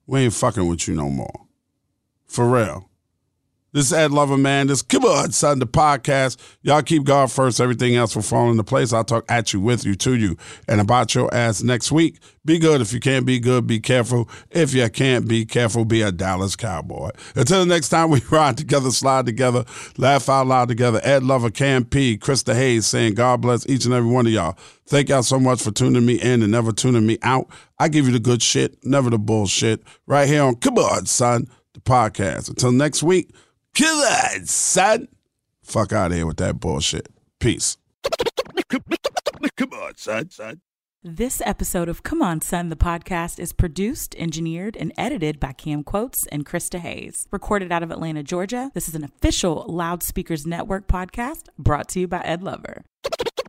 [0.07, 1.44] we ain't fucking with you no more.
[2.35, 2.89] For real.
[3.71, 4.67] This is Ed Lover, man.
[4.67, 6.35] This On Son, the podcast.
[6.63, 7.61] Y'all keep God first.
[7.61, 8.91] Everything else will fall into place.
[8.91, 10.35] I'll talk at you, with you, to you,
[10.67, 12.19] and about your ass next week.
[12.43, 12.81] Be good.
[12.81, 14.29] If you can't be good, be careful.
[14.51, 17.11] If you can't be careful, be a Dallas Cowboy.
[17.37, 19.63] Until the next time we ride together, slide together,
[19.97, 20.99] laugh out loud together.
[21.03, 24.57] Ed Lover, Cam P, Krista Hayes saying God bless each and every one of y'all.
[24.87, 27.47] Thank y'all so much for tuning me in and never tuning me out.
[27.79, 29.81] I give you the good shit, never the bullshit.
[30.05, 32.49] Right here on On Son, the podcast.
[32.49, 33.35] Until next week.
[33.73, 35.07] Kill that, son.
[35.61, 37.09] Fuck out of here with that bullshit.
[37.39, 37.77] Peace.
[38.69, 40.61] Come on, son, son.
[41.03, 45.83] This episode of Come On Son, the podcast, is produced, engineered, and edited by Cam
[45.83, 47.27] Quotes and Krista Hayes.
[47.31, 52.07] Recorded out of Atlanta, Georgia, this is an official Loudspeakers Network podcast brought to you
[52.07, 52.85] by Ed Lover.